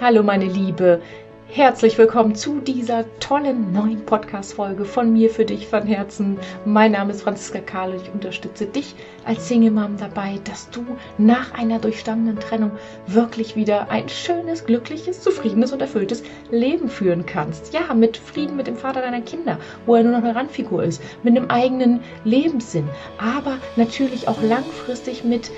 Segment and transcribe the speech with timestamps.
[0.00, 1.02] Hallo meine Liebe,
[1.48, 6.38] herzlich willkommen zu dieser tollen neuen Podcast-Folge von mir für dich von Herzen.
[6.64, 10.84] Mein Name ist Franziska Kahle und ich unterstütze dich als Single Mom dabei, dass du
[11.18, 12.70] nach einer durchstandenen Trennung
[13.08, 16.22] wirklich wieder ein schönes, glückliches, zufriedenes und erfülltes
[16.52, 17.74] Leben führen kannst.
[17.74, 21.02] Ja, mit Frieden mit dem Vater deiner Kinder, wo er nur noch eine Randfigur ist,
[21.24, 25.50] mit einem eigenen Lebenssinn, aber natürlich auch langfristig mit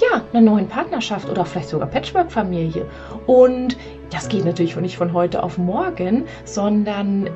[0.00, 2.86] ja, einer neuen Partnerschaft oder vielleicht sogar Patchwork-Familie.
[3.26, 3.76] Und
[4.10, 7.30] das geht natürlich nicht von heute auf morgen, sondern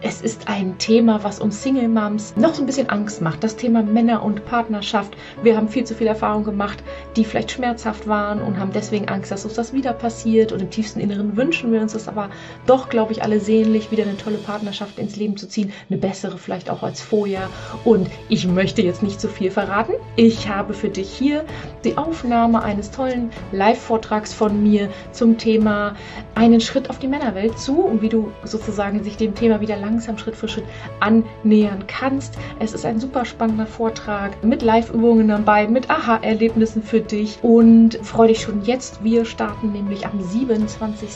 [0.00, 3.42] es ist ein Thema, was uns Single Moms noch so ein bisschen Angst macht.
[3.42, 5.16] Das Thema Männer und Partnerschaft.
[5.42, 6.82] Wir haben viel zu viel Erfahrung gemacht,
[7.16, 10.52] die vielleicht schmerzhaft waren und haben deswegen Angst, dass uns das wieder passiert.
[10.52, 12.30] Und im tiefsten Inneren wünschen wir uns das aber
[12.66, 15.72] doch, glaube ich, alle sehnlich, wieder eine tolle Partnerschaft ins Leben zu ziehen.
[15.90, 17.48] Eine bessere vielleicht auch als vorher.
[17.84, 19.94] Und ich möchte jetzt nicht zu viel verraten.
[20.14, 21.44] Ich habe für dich hier
[21.82, 25.96] die Aufnahme eines tollen Live-Vortrags von mir zum Thema
[26.36, 30.18] einen Schritt auf die Männerwelt zu und wie du sozusagen sich dem Thema wieder langsam
[30.18, 30.66] Schritt für Schritt
[31.00, 32.34] annähern kannst.
[32.58, 38.28] Es ist ein super spannender Vortrag mit Live-Übungen dabei, mit Aha-Erlebnissen für dich und freue
[38.28, 39.02] dich schon jetzt.
[39.02, 41.08] Wir starten nämlich am 27.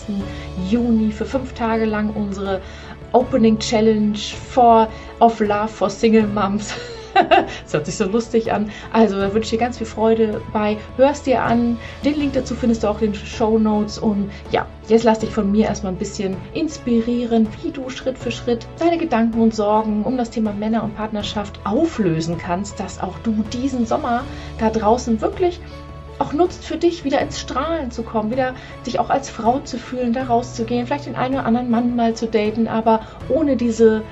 [0.71, 2.63] Juni für fünf Tage lang unsere
[3.13, 4.19] Opening Challenge
[4.53, 4.89] for
[5.21, 6.75] of Love for Single Moms.
[7.65, 8.71] das hört sich so lustig an.
[8.93, 10.77] Also da wünsche ich dir ganz viel Freude bei.
[10.97, 11.79] Hörst dir an.
[12.05, 13.99] Den Link dazu findest du auch in den Show Notes.
[13.99, 18.31] Und ja, jetzt lass dich von mir erstmal ein bisschen inspirieren, wie du Schritt für
[18.31, 23.19] Schritt deine Gedanken und Sorgen um das Thema Männer und Partnerschaft auflösen kannst, dass auch
[23.21, 24.25] du diesen Sommer
[24.59, 25.61] da draußen wirklich
[26.19, 29.77] auch nutzt für dich, wieder ins Strahlen zu kommen, wieder sich auch als Frau zu
[29.79, 34.03] fühlen, da rauszugehen, vielleicht den einen oder anderen Mann mal zu daten, aber ohne diese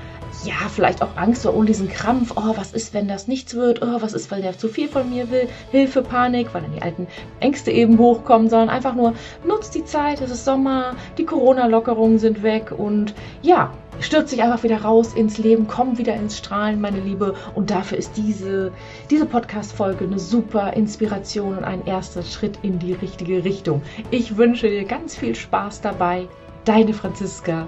[0.43, 4.01] ja, vielleicht auch Angst ohne diesen Krampf, oh, was ist, wenn das nichts wird, oh,
[4.01, 7.07] was ist, weil der zu viel von mir will, Hilfe, Panik, weil dann die alten
[7.39, 9.13] Ängste eben hochkommen, sondern einfach nur
[9.45, 14.63] nutzt die Zeit, es ist Sommer, die Corona-Lockerungen sind weg und ja, stürzt dich einfach
[14.63, 17.35] wieder raus ins Leben, komm wieder ins Strahlen, meine Liebe.
[17.55, 18.71] Und dafür ist diese,
[19.09, 23.81] diese Podcast-Folge eine super Inspiration und ein erster Schritt in die richtige Richtung.
[24.09, 26.27] Ich wünsche dir ganz viel Spaß dabei.
[26.65, 27.67] Deine Franziska.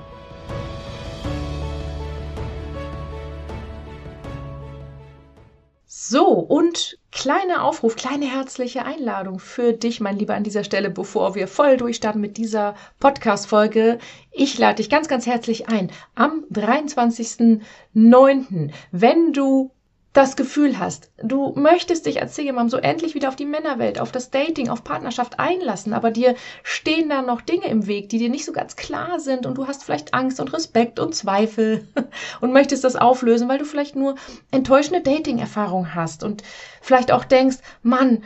[6.14, 11.34] So, und kleiner Aufruf, kleine herzliche Einladung für dich, mein Lieber, an dieser Stelle, bevor
[11.34, 13.98] wir voll durchstarten mit dieser Podcast-Folge.
[14.32, 15.90] Ich lade dich ganz, ganz herzlich ein.
[16.14, 19.72] Am 23.09., wenn du
[20.14, 24.00] das Gefühl hast, du möchtest dich als Single Mom so endlich wieder auf die Männerwelt,
[24.00, 28.20] auf das Dating, auf Partnerschaft einlassen, aber dir stehen da noch Dinge im Weg, die
[28.20, 31.88] dir nicht so ganz klar sind und du hast vielleicht Angst und Respekt und Zweifel
[32.42, 34.14] und möchtest das auflösen, weil du vielleicht nur
[34.52, 36.44] enttäuschende Dating-Erfahrungen hast und
[36.80, 38.24] vielleicht auch denkst, Mann,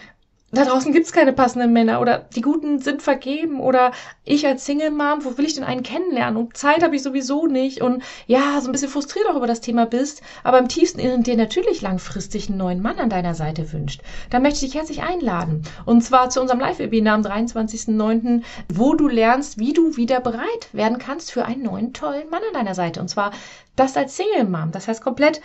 [0.51, 3.91] da draußen gibt's keine passenden Männer oder die Guten sind vergeben oder
[4.23, 6.37] ich als Single Mom, wo will ich denn einen kennenlernen?
[6.37, 9.59] Und Zeit habe ich sowieso nicht und ja, so ein bisschen frustriert auch über das
[9.59, 13.73] Thema bist, aber im tiefsten Inneren dir natürlich langfristig einen neuen Mann an deiner Seite
[13.73, 14.01] wünscht.
[14.29, 15.63] Da möchte ich dich herzlich einladen.
[15.85, 18.41] Und zwar zu unserem Live-Webinar am 23.09.,
[18.73, 22.53] wo du lernst, wie du wieder bereit werden kannst für einen neuen tollen Mann an
[22.53, 23.01] deiner Seite.
[23.01, 23.31] Und zwar
[23.75, 24.71] das als Single Mom.
[24.71, 25.41] Das heißt komplett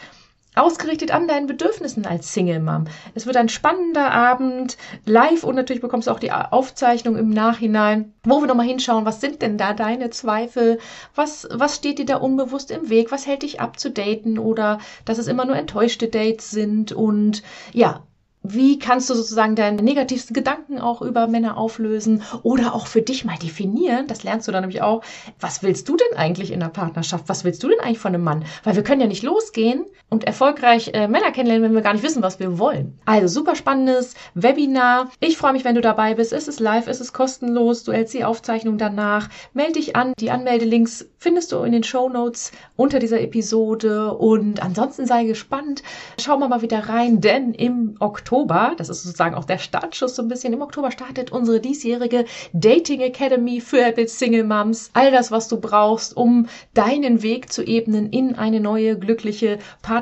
[0.54, 2.84] ausgerichtet an deinen Bedürfnissen als Single Mom.
[3.14, 4.76] Es wird ein spannender Abend
[5.06, 9.20] live und natürlich bekommst du auch die Aufzeichnung im Nachhinein, wo wir nochmal hinschauen, was
[9.20, 10.78] sind denn da deine Zweifel?
[11.14, 13.12] Was, was steht dir da unbewusst im Weg?
[13.12, 16.92] Was hält dich ab zu daten oder dass es immer nur enttäuschte Dates sind?
[16.92, 17.42] Und
[17.72, 18.02] ja,
[18.42, 23.24] wie kannst du sozusagen deine negativsten Gedanken auch über Männer auflösen oder auch für dich
[23.24, 24.08] mal definieren?
[24.08, 25.02] Das lernst du dann nämlich auch.
[25.38, 27.28] Was willst du denn eigentlich in der Partnerschaft?
[27.28, 28.44] Was willst du denn eigentlich von einem Mann?
[28.64, 32.04] Weil wir können ja nicht losgehen und erfolgreich äh, Männer kennenlernen, wenn wir gar nicht
[32.04, 32.98] wissen, was wir wollen.
[33.06, 35.10] Also super spannendes Webinar.
[35.20, 36.34] Ich freue mich, wenn du dabei bist.
[36.34, 37.82] Es ist live, es ist kostenlos.
[37.82, 39.30] Du hältst die Aufzeichnung danach.
[39.54, 40.12] Melde dich an.
[40.18, 44.12] Die Anmeldelinks findest du in den Show Notes unter dieser Episode.
[44.12, 45.82] Und ansonsten sei gespannt.
[46.20, 50.22] Schau mal mal wieder rein, denn im Oktober das ist sozusagen auch der Startschuss so
[50.22, 54.90] ein bisschen, im Oktober startet unsere diesjährige Dating Academy für Happy Single Moms.
[54.92, 60.01] All das, was du brauchst, um deinen Weg zu ebnen in eine neue, glückliche Partnerschaft.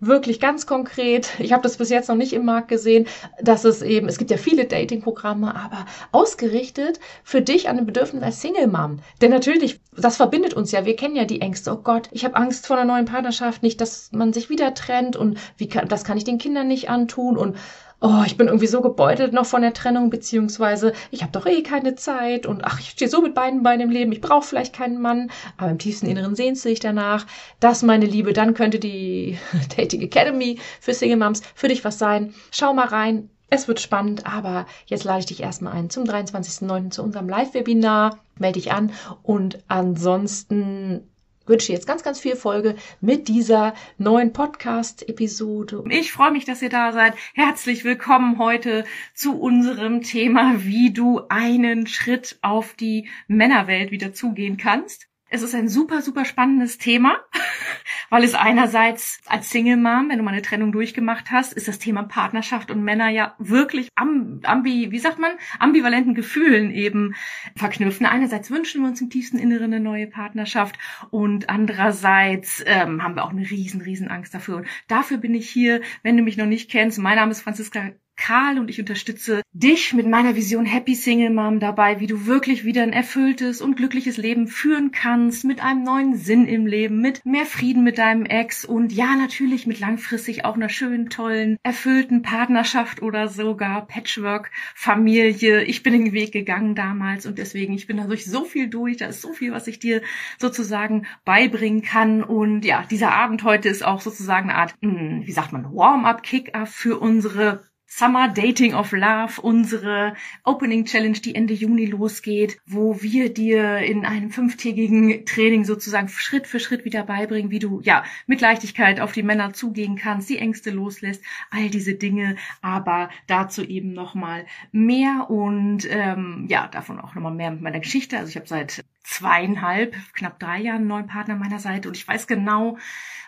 [0.00, 1.30] Wirklich ganz konkret.
[1.38, 3.06] Ich habe das bis jetzt noch nicht im Markt gesehen,
[3.40, 8.24] dass es eben, es gibt ja viele Dating-Programme, aber ausgerichtet für dich an den Bedürfnissen
[8.24, 9.00] als Single Mom.
[9.20, 10.84] Denn natürlich, das verbindet uns ja.
[10.84, 11.72] Wir kennen ja die Ängste.
[11.72, 15.16] Oh Gott, ich habe Angst vor einer neuen Partnerschaft, nicht, dass man sich wieder trennt
[15.16, 17.56] und wie kann, das kann ich den Kindern nicht antun tun und
[18.04, 21.62] oh, ich bin irgendwie so gebeutelt noch von der Trennung, beziehungsweise ich habe doch eh
[21.62, 24.74] keine Zeit und ach, ich stehe so mit beiden Beinen im Leben, ich brauche vielleicht
[24.74, 27.26] keinen Mann, aber im tiefsten Inneren sehnst du dich danach.
[27.60, 29.38] Das, meine Liebe, dann könnte die
[29.76, 32.34] Dating Academy für Single Moms für dich was sein.
[32.50, 36.90] Schau mal rein Es wird spannend, aber jetzt lade ich dich erstmal ein zum 23.09.
[36.90, 38.18] zu unserem Live-Webinar.
[38.38, 38.92] Melde dich an
[39.22, 41.08] und ansonsten
[41.46, 45.84] wünsche jetzt ganz, ganz viel Folge mit dieser neuen Podcast-Episode.
[45.90, 47.14] Ich freue mich, dass ihr da seid.
[47.34, 54.56] Herzlich willkommen heute zu unserem Thema, wie du einen Schritt auf die Männerwelt wieder zugehen
[54.56, 55.08] kannst.
[55.34, 57.16] Es ist ein super, super spannendes Thema,
[58.08, 61.80] weil es einerseits als Single Mom, wenn du mal eine Trennung durchgemacht hast, ist das
[61.80, 67.16] Thema Partnerschaft und Männer ja wirklich ambi, wie sagt man, ambivalenten Gefühlen eben
[67.56, 68.06] verknüpfen.
[68.06, 70.78] Einerseits wünschen wir uns im tiefsten Inneren eine neue Partnerschaft
[71.10, 74.58] und andererseits ähm, haben wir auch eine riesen, riesen Angst dafür.
[74.58, 77.00] Und dafür bin ich hier, wenn du mich noch nicht kennst.
[77.00, 81.60] Mein Name ist Franziska Karl und ich unterstütze dich mit meiner Vision Happy Single Mom
[81.60, 86.16] dabei, wie du wirklich wieder ein erfülltes und glückliches Leben führen kannst, mit einem neuen
[86.16, 90.54] Sinn im Leben, mit mehr Frieden mit deinem Ex und ja, natürlich mit langfristig auch
[90.54, 95.64] einer schönen, tollen, erfüllten Partnerschaft oder sogar Patchwork-Familie.
[95.64, 98.96] Ich bin den Weg gegangen damals und deswegen, ich bin da durch so viel durch,
[98.96, 100.02] da ist so viel, was ich dir
[100.38, 105.32] sozusagen beibringen kann und ja, dieser Abend heute ist auch sozusagen eine Art, hm, wie
[105.32, 111.54] sagt man, Warm-up, Kick-up für unsere Summer Dating of Love, unsere Opening Challenge, die Ende
[111.54, 117.50] Juni losgeht, wo wir dir in einem fünftägigen Training sozusagen Schritt für Schritt wieder beibringen,
[117.50, 121.94] wie du ja mit Leichtigkeit auf die Männer zugehen kannst, die Ängste loslässt, all diese
[121.94, 127.80] Dinge, aber dazu eben nochmal mehr und ähm, ja, davon auch nochmal mehr mit meiner
[127.80, 128.18] Geschichte.
[128.18, 128.84] Also ich habe seit
[129.14, 132.78] zweieinhalb, knapp drei Jahren einen neuen Partner an meiner Seite und ich weiß genau,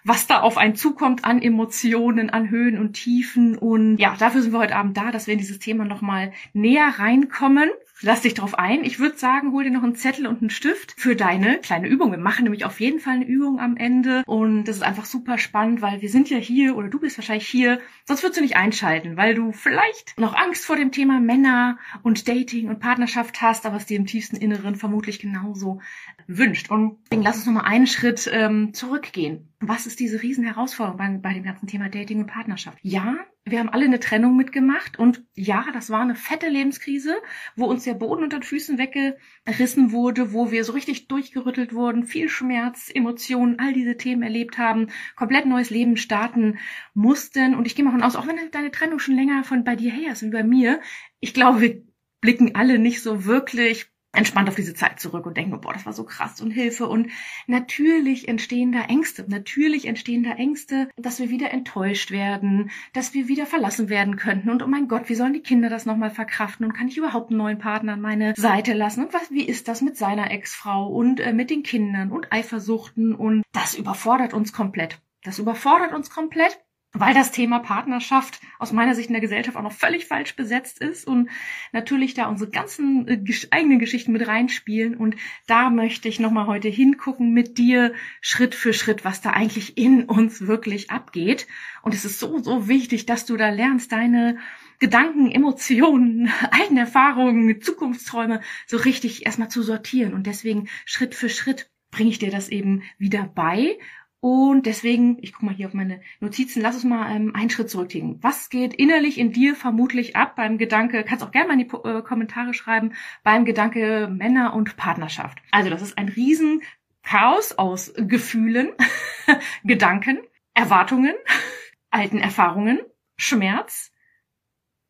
[0.05, 3.59] was da auf einen zukommt an Emotionen, an Höhen und Tiefen.
[3.59, 6.95] Und ja, dafür sind wir heute Abend da, dass wir in dieses Thema nochmal näher
[6.99, 7.71] reinkommen.
[8.03, 8.85] Lass dich drauf ein.
[8.85, 12.11] Ich würde sagen, hol dir noch einen Zettel und einen Stift für deine kleine Übung.
[12.11, 14.23] Wir machen nämlich auf jeden Fall eine Übung am Ende.
[14.27, 17.49] Und das ist einfach super spannend, weil wir sind ja hier oder du bist wahrscheinlich
[17.49, 17.81] hier.
[18.05, 22.29] Sonst würdest du nicht einschalten, weil du vielleicht noch Angst vor dem Thema Männer und
[22.29, 25.81] Dating und Partnerschaft hast, aber es dir im tiefsten Inneren vermutlich genauso
[26.27, 26.71] wünscht.
[26.71, 29.49] Und deswegen lass uns nochmal einen Schritt ähm, zurückgehen.
[29.61, 32.79] Was ist diese riesen Herausforderung bei, bei dem ganzen Thema Dating und Partnerschaft?
[32.83, 37.15] Ja, wir haben alle eine Trennung mitgemacht und ja, das war eine fette Lebenskrise,
[37.55, 42.05] wo uns der Boden unter den Füßen weggerissen wurde, wo wir so richtig durchgerüttelt wurden,
[42.05, 46.59] viel Schmerz, Emotionen, all diese Themen erlebt haben, komplett neues Leben starten
[46.93, 47.55] mussten.
[47.55, 49.93] Und ich gehe mal davon aus, auch wenn deine Trennung schon länger von bei dir
[49.93, 50.81] her ist wie bei mir,
[51.21, 51.83] ich glaube, wir
[52.21, 53.87] blicken alle nicht so wirklich
[54.17, 56.87] entspannt auf diese Zeit zurück und denken, boah, das war so krass und Hilfe.
[56.87, 57.11] Und
[57.47, 59.25] natürlich entstehen da Ängste.
[59.29, 64.51] Natürlich entstehen da Ängste, dass wir wieder enttäuscht werden, dass wir wieder verlassen werden könnten.
[64.51, 66.67] Und oh mein Gott, wie sollen die Kinder das nochmal verkraften?
[66.67, 69.05] Und kann ich überhaupt einen neuen Partner an meine Seite lassen?
[69.05, 73.15] Und was, wie ist das mit seiner Ex-Frau und äh, mit den Kindern und Eifersuchten?
[73.15, 75.01] Und das überfordert uns komplett.
[75.23, 76.59] Das überfordert uns komplett
[77.01, 80.81] weil das Thema Partnerschaft aus meiner Sicht in der Gesellschaft auch noch völlig falsch besetzt
[80.81, 81.29] ist und
[81.73, 84.97] natürlich da unsere ganzen äh, eigenen Geschichten mit reinspielen.
[84.97, 85.17] Und
[85.47, 90.05] da möchte ich nochmal heute hingucken mit dir Schritt für Schritt, was da eigentlich in
[90.05, 91.47] uns wirklich abgeht.
[91.83, 94.39] Und es ist so, so wichtig, dass du da lernst, deine
[94.79, 100.15] Gedanken, Emotionen, eigene Erfahrungen, Zukunftsträume so richtig erstmal zu sortieren.
[100.15, 103.79] Und deswegen Schritt für Schritt bringe ich dir das eben wieder bei
[104.27, 107.71] und deswegen, ich gucke mal hier auf meine Notizen, lass uns mal ähm, einen Schritt
[107.71, 108.19] zurücklegen.
[108.25, 111.89] Was geht innerlich in dir vermutlich ab beim Gedanke, kannst auch gerne mal in die
[111.89, 115.39] äh, Kommentare schreiben, beim Gedanke Männer und Partnerschaft.
[115.53, 116.63] Also das ist ein riesen
[117.05, 118.71] Chaos aus Gefühlen,
[119.63, 120.19] Gedanken,
[120.55, 121.15] Erwartungen,
[121.91, 122.81] alten Erfahrungen,
[123.17, 123.93] Schmerz,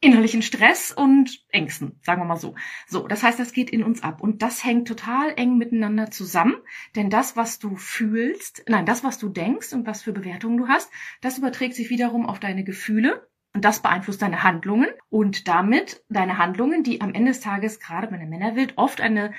[0.06, 2.54] innerlichen Stress und Ängsten, sagen wir mal so.
[2.86, 6.54] So, das heißt, das geht in uns ab und das hängt total eng miteinander zusammen,
[6.94, 10.68] denn das, was du fühlst, nein, das, was du denkst und was für Bewertungen du
[10.68, 16.04] hast, das überträgt sich wiederum auf deine Gefühle und das beeinflusst deine Handlungen und damit
[16.08, 19.32] deine Handlungen, die am Ende des Tages gerade bei der Männerwelt oft eine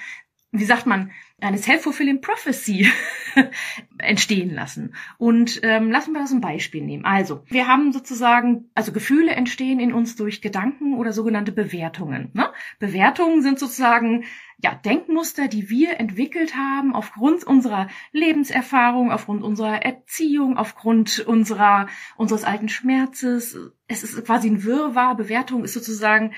[0.60, 2.90] wie sagt man, eine self-fulfilling prophecy
[4.00, 4.96] entstehen lassen.
[5.20, 7.06] Und ähm, lassen wir das ein Beispiel nehmen.
[7.06, 12.32] Also, wir haben sozusagen, also Gefühle entstehen in uns durch Gedanken oder sogenannte Bewertungen.
[12.34, 12.50] Ne?
[12.80, 14.24] Bewertungen sind sozusagen
[14.64, 22.44] ja Denkmuster, die wir entwickelt haben aufgrund unserer Lebenserfahrung, aufgrund unserer Erziehung, aufgrund unserer unseres
[22.44, 23.56] alten Schmerzes.
[23.88, 25.16] Es ist quasi ein Wirrwarr.
[25.16, 26.34] Bewertung ist sozusagen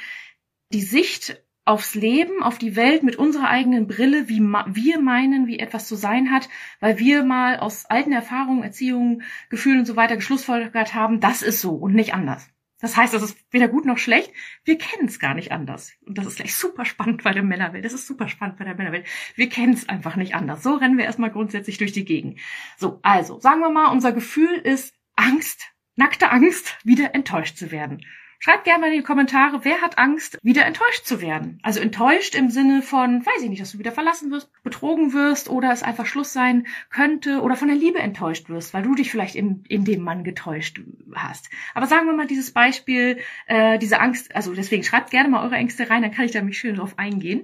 [0.74, 5.60] die Sicht aufs Leben, auf die Welt mit unserer eigenen Brille, wie wir meinen, wie
[5.60, 6.50] etwas zu sein hat,
[6.80, 11.62] weil wir mal aus alten Erfahrungen, Erziehungen, Gefühlen und so weiter geschlussfolgert haben, das ist
[11.62, 12.50] so und nicht anders.
[12.82, 14.32] Das heißt, das ist weder gut noch schlecht.
[14.64, 15.92] Wir kennen es gar nicht anders.
[16.08, 17.86] Und das ist gleich super spannend bei der Männerwelt.
[17.86, 19.06] Das ist super spannend bei der Männerwelt.
[19.36, 20.64] Wir kennen es einfach nicht anders.
[20.64, 22.40] So rennen wir erstmal grundsätzlich durch die Gegend.
[22.78, 28.02] So, also, sagen wir mal, unser Gefühl ist Angst, nackte Angst, wieder enttäuscht zu werden.
[28.42, 31.60] Schreibt gerne mal in die Kommentare, wer hat Angst, wieder enttäuscht zu werden.
[31.62, 35.50] Also enttäuscht im Sinne von, weiß ich nicht, dass du wieder verlassen wirst, betrogen wirst
[35.50, 39.12] oder es einfach Schluss sein könnte oder von der Liebe enttäuscht wirst, weil du dich
[39.12, 40.80] vielleicht in, in dem Mann getäuscht
[41.14, 41.50] hast.
[41.74, 45.56] Aber sagen wir mal dieses Beispiel, äh, diese Angst, also deswegen schreibt gerne mal eure
[45.56, 47.44] Ängste rein, dann kann ich da mich schön drauf eingehen.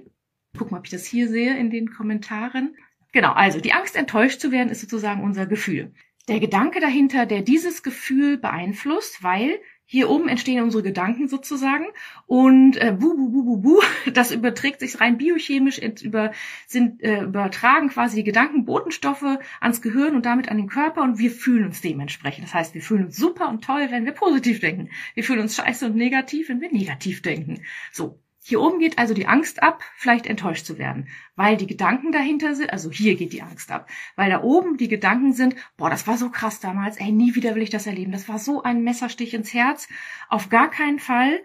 [0.56, 2.74] Guck mal, ob ich das hier sehe in den Kommentaren.
[3.12, 5.92] Genau, also die Angst, enttäuscht zu werden, ist sozusagen unser Gefühl.
[6.28, 11.86] Der Gedanke dahinter, der dieses Gefühl beeinflusst, weil hier oben entstehen unsere Gedanken sozusagen
[12.26, 16.32] und äh, bu, bu, bu, bu, bu, das überträgt sich rein biochemisch, über,
[16.66, 21.18] sind, äh, übertragen quasi die Gedanken Botenstoffe ans Gehirn und damit an den Körper und
[21.18, 22.44] wir fühlen uns dementsprechend.
[22.44, 24.90] Das heißt, wir fühlen uns super und toll, wenn wir positiv denken.
[25.14, 27.62] Wir fühlen uns scheiße und negativ, wenn wir negativ denken.
[27.92, 32.12] So, hier oben geht also die Angst ab, vielleicht enttäuscht zu werden, weil die Gedanken
[32.12, 35.90] dahinter sind, also hier geht die Angst ab, weil da oben die Gedanken sind, boah,
[35.90, 38.62] das war so krass damals, ey, nie wieder will ich das erleben, das war so
[38.62, 39.88] ein Messerstich ins Herz,
[40.28, 41.42] auf gar keinen Fall.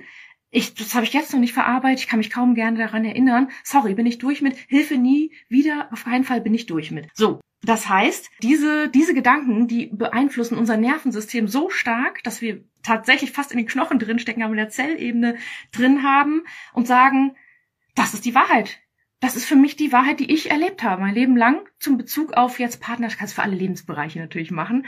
[0.51, 3.50] Ich, das habe ich jetzt noch nicht verarbeitet, ich kann mich kaum gerne daran erinnern.
[3.63, 7.08] Sorry, bin ich durch mit, Hilfe nie, wieder, auf keinen Fall bin ich durch mit.
[7.15, 13.31] So, das heißt, diese, diese Gedanken, die beeinflussen unser Nervensystem so stark, dass wir tatsächlich
[13.31, 15.37] fast in den Knochen drin stecken, aber in der Zellebene
[15.71, 17.35] drin haben und sagen,
[17.93, 18.79] das ist die Wahrheit.
[19.19, 22.33] Das ist für mich die Wahrheit, die ich erlebt habe, mein Leben lang, zum Bezug
[22.33, 24.87] auf jetzt Partnerschaft, kannst für alle Lebensbereiche natürlich machen,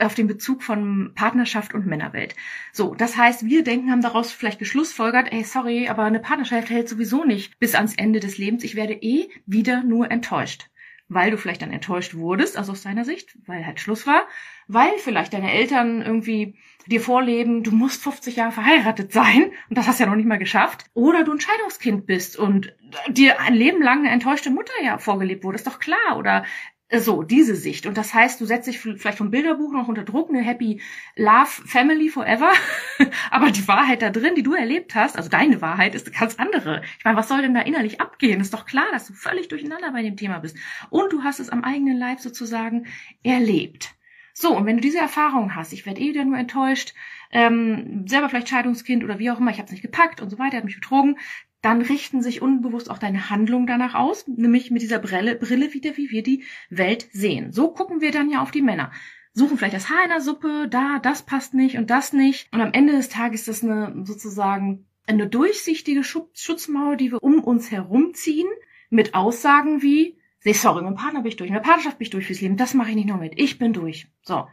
[0.00, 2.34] auf den Bezug von Partnerschaft und Männerwelt.
[2.72, 6.88] So, das heißt, wir denken, haben daraus vielleicht geschlussfolgert, ey, sorry, aber eine Partnerschaft hält
[6.88, 8.64] sowieso nicht bis ans Ende des Lebens.
[8.64, 10.70] Ich werde eh wieder nur enttäuscht
[11.08, 14.26] weil du vielleicht dann enttäuscht wurdest, also aus deiner Sicht, weil halt Schluss war,
[14.66, 19.86] weil vielleicht deine Eltern irgendwie dir vorleben, du musst 50 Jahre verheiratet sein und das
[19.86, 22.74] hast du ja noch nicht mal geschafft, oder du ein Scheidungskind bist und
[23.08, 26.44] dir ein Leben lang eine enttäuschte Mutter ja vorgelebt wurde, ist doch klar, oder
[26.92, 27.86] so, diese Sicht.
[27.86, 30.80] Und das heißt, du setzt dich vielleicht vom Bilderbuch noch unter Druck, eine Happy
[31.16, 32.52] Love Family Forever.
[33.30, 36.36] Aber die Wahrheit da drin, die du erlebt hast, also deine Wahrheit, ist eine ganz
[36.36, 36.82] andere.
[36.98, 38.40] Ich meine, was soll denn da innerlich abgehen?
[38.40, 40.56] Ist doch klar, dass du völlig durcheinander bei dem Thema bist.
[40.90, 42.86] Und du hast es am eigenen Leib sozusagen
[43.24, 43.96] erlebt.
[44.32, 46.94] So, und wenn du diese Erfahrung hast, ich werde eh wieder nur enttäuscht,
[47.30, 50.38] ähm, selber vielleicht Scheidungskind oder wie auch immer, ich habe es nicht gepackt und so
[50.38, 51.18] weiter, hat mich betrogen,
[51.62, 55.96] dann richten sich unbewusst auch deine Handlungen danach aus, nämlich mit dieser Brille, Brille wieder,
[55.96, 57.52] wie wir die Welt sehen.
[57.52, 58.92] So gucken wir dann ja auf die Männer.
[59.32, 62.52] Suchen vielleicht das Haar in der Suppe, da, das passt nicht und das nicht.
[62.52, 67.42] Und am Ende des Tages ist das eine sozusagen eine durchsichtige Schutzmauer, die wir um
[67.42, 68.48] uns herumziehen,
[68.90, 72.10] mit Aussagen wie, sorry, mit dem Partner bin ich durch, mit der Partnerschaft bin ich
[72.10, 74.08] durch fürs Leben, das mache ich nicht noch mit, ich bin durch.
[74.22, 74.46] So.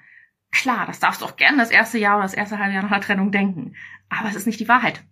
[0.54, 2.92] Klar, das darfst du auch gerne das erste Jahr oder das erste halbe Jahr nach
[2.92, 3.76] der Trennung denken.
[4.08, 5.04] Aber es ist nicht die Wahrheit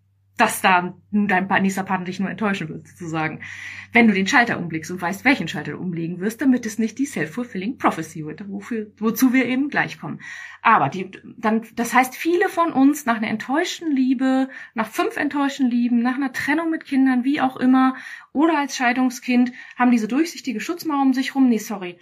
[0.42, 3.42] dass da dein nächster Partner dich nur enttäuschen wird, sozusagen.
[3.94, 6.98] Wenn du den Schalter umblickst und weißt, welchen Schalter du umlegen wirst, damit es nicht
[6.98, 10.20] die self-fulfilling prophecy wird, wofür, wozu wir eben gleich kommen.
[10.64, 15.70] Aber die, dann, das heißt, viele von uns nach einer enttäuschten Liebe, nach fünf enttäuschten
[15.70, 17.96] Lieben, nach einer Trennung mit Kindern, wie auch immer,
[18.34, 21.50] oder als Scheidungskind, haben diese durchsichtige Schutzmauer um sich rum.
[21.50, 22.00] Nee, sorry?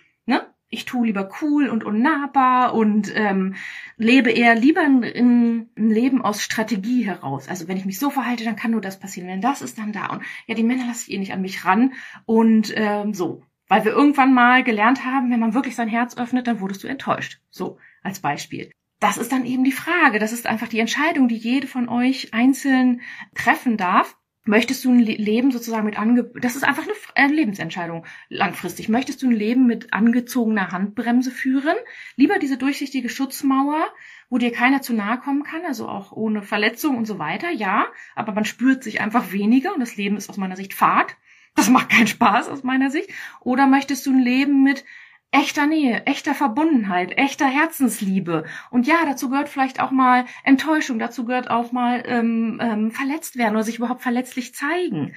[0.69, 3.55] Ich tue lieber cool und unnahbar und ähm,
[3.97, 7.49] lebe eher lieber ein, ein Leben aus Strategie heraus.
[7.49, 9.27] Also wenn ich mich so verhalte, dann kann nur das passieren.
[9.27, 10.07] Wenn das ist, dann da.
[10.07, 11.93] Und ja, die Männer lasse ich eh nicht an mich ran.
[12.25, 13.43] Und ähm, so.
[13.67, 16.87] Weil wir irgendwann mal gelernt haben, wenn man wirklich sein Herz öffnet, dann wurdest du
[16.87, 17.39] enttäuscht.
[17.51, 18.71] So, als Beispiel.
[18.99, 20.19] Das ist dann eben die Frage.
[20.19, 23.01] Das ist einfach die Entscheidung, die jede von euch einzeln
[23.33, 24.18] treffen darf
[24.49, 28.05] möchtest du ein Leben sozusagen mit ange das ist einfach eine Lebensentscheidung.
[28.29, 28.89] Langfristig.
[28.89, 31.75] Möchtest du ein Leben mit angezogener Handbremse führen?
[32.15, 33.87] Lieber diese durchsichtige Schutzmauer
[34.31, 37.87] wo dir keiner zu nahe kommen kann also auch ohne Verletzung und so weiter ja
[38.13, 41.15] aber man spürt sich einfach weniger und das Leben ist aus meiner Sicht Fahrt
[41.55, 43.09] das macht keinen Spaß aus meiner Sicht.
[43.41, 44.85] Oder möchtest du ein Leben mit
[45.31, 48.45] echter Nähe, echter Verbundenheit, echter Herzensliebe.
[48.71, 53.37] Und ja, dazu gehört vielleicht auch mal Enttäuschung, dazu gehört auch mal ähm, ähm, verletzt
[53.37, 55.13] werden oder sich überhaupt verletzlich zeigen.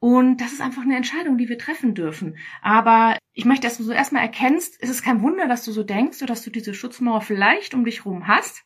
[0.00, 2.36] Und das ist einfach eine Entscheidung, die wir treffen dürfen.
[2.60, 5.84] Aber ich möchte, dass du so erstmal erkennst, es ist kein Wunder, dass du so
[5.84, 8.64] denkst oder dass du diese Schutzmauer vielleicht um dich rum hast.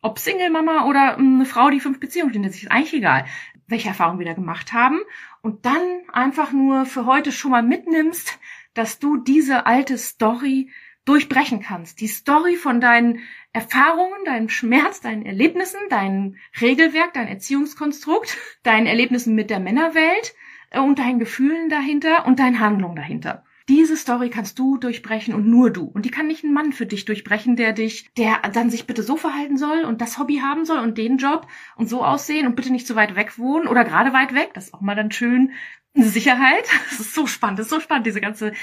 [0.00, 3.26] Ob Single-Mama oder ähm, eine Frau, die fünf Beziehungen findet, ist eigentlich egal,
[3.66, 5.00] welche Erfahrungen wir da gemacht haben.
[5.42, 8.38] Und dann einfach nur für heute schon mal mitnimmst,
[8.74, 10.70] dass du diese alte Story
[11.04, 12.00] durchbrechen kannst.
[12.00, 13.20] Die Story von deinen
[13.52, 20.34] Erfahrungen, deinem Schmerz, deinen Erlebnissen, deinem Regelwerk, dein Erziehungskonstrukt, deinen Erlebnissen mit der Männerwelt
[20.70, 23.44] äh, und deinen Gefühlen dahinter und deinen Handlungen dahinter.
[23.70, 25.84] Diese Story kannst du durchbrechen und nur du.
[25.84, 29.04] Und die kann nicht ein Mann für dich durchbrechen, der dich, der dann sich bitte
[29.04, 31.46] so verhalten soll und das Hobby haben soll und den Job
[31.76, 34.50] und so aussehen und bitte nicht so weit weg wohnen oder gerade weit weg.
[34.54, 35.52] Das ist auch mal dann schön,
[35.94, 36.64] Sicherheit.
[36.90, 38.54] Das ist so spannend, das ist so spannend, diese ganze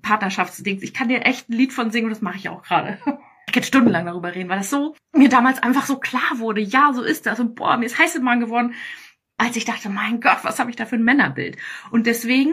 [0.00, 0.82] Partnerschaftsdings.
[0.82, 2.98] Ich kann dir echt ein Lied von singen und das mache ich auch gerade.
[3.46, 6.60] Ich könnte stundenlang darüber reden, weil das so mir damals einfach so klar wurde.
[6.60, 7.40] Ja, so ist das.
[7.40, 8.74] Und boah, mir ist heiß im Mann geworden,
[9.38, 11.56] als ich dachte, mein Gott, was habe ich da für ein Männerbild?
[11.90, 12.52] Und deswegen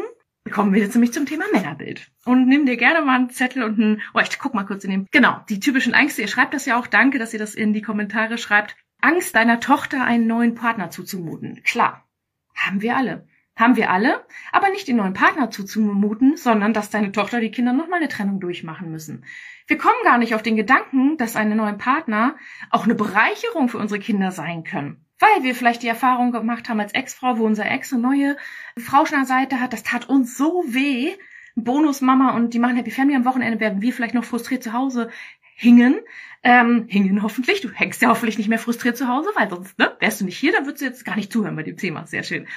[0.51, 2.11] kommen wir jetzt nämlich zum Thema Männerbild.
[2.25, 4.91] Und nimm dir gerne mal einen Zettel und ein, oh, ich guck mal kurz in
[4.91, 6.21] den, genau, die typischen Ängste.
[6.21, 6.87] Ihr schreibt das ja auch.
[6.87, 8.75] Danke, dass ihr das in die Kommentare schreibt.
[9.01, 11.61] Angst, deiner Tochter einen neuen Partner zuzumuten.
[11.63, 12.07] Klar.
[12.55, 13.27] Haben wir alle.
[13.57, 17.71] Haben wir alle, aber nicht den neuen Partner zuzumuten, sondern dass deine Tochter die Kinder
[17.71, 19.23] nochmal eine Trennung durchmachen müssen.
[19.67, 22.35] Wir kommen gar nicht auf den Gedanken, dass eine neuen Partner
[22.69, 25.04] auch eine Bereicherung für unsere Kinder sein können.
[25.19, 28.37] Weil wir vielleicht die Erfahrung gemacht haben als Ex-Frau, wo unser Ex eine neue
[28.77, 31.13] Frau schon an der Seite hat, das tat uns so weh.
[31.55, 35.09] Bonusmama und die machen Happy Family am Wochenende, werden wir vielleicht noch frustriert zu Hause
[35.55, 36.01] hingen.
[36.43, 37.61] Ähm, hingen hoffentlich.
[37.61, 40.37] Du hängst ja hoffentlich nicht mehr frustriert zu Hause, weil sonst ne, wärst du nicht
[40.37, 42.05] hier, dann würdest du jetzt gar nicht zuhören bei dem Thema.
[42.05, 42.47] Sehr schön.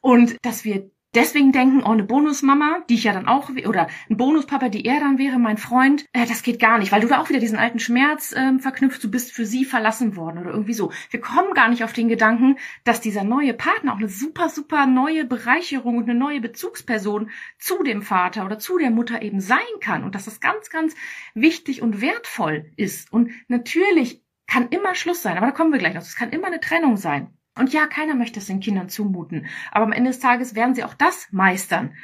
[0.00, 4.16] Und dass wir deswegen denken, oh, eine Bonusmama, die ich ja dann auch, oder ein
[4.16, 7.20] Bonuspapa, die er dann wäre, mein Freund, äh, das geht gar nicht, weil du da
[7.20, 10.74] auch wieder diesen alten Schmerz ähm, verknüpft, du bist für sie verlassen worden oder irgendwie
[10.74, 10.92] so.
[11.10, 14.86] Wir kommen gar nicht auf den Gedanken, dass dieser neue Partner auch eine super, super
[14.86, 19.58] neue Bereicherung und eine neue Bezugsperson zu dem Vater oder zu der Mutter eben sein
[19.80, 20.94] kann und dass das ganz, ganz
[21.34, 23.12] wichtig und wertvoll ist.
[23.12, 26.02] Und natürlich kann immer Schluss sein, aber da kommen wir gleich noch.
[26.02, 27.36] Es kann immer eine Trennung sein.
[27.56, 29.46] Und ja, keiner möchte es den Kindern zumuten.
[29.70, 31.94] Aber am Ende des Tages werden sie auch das meistern.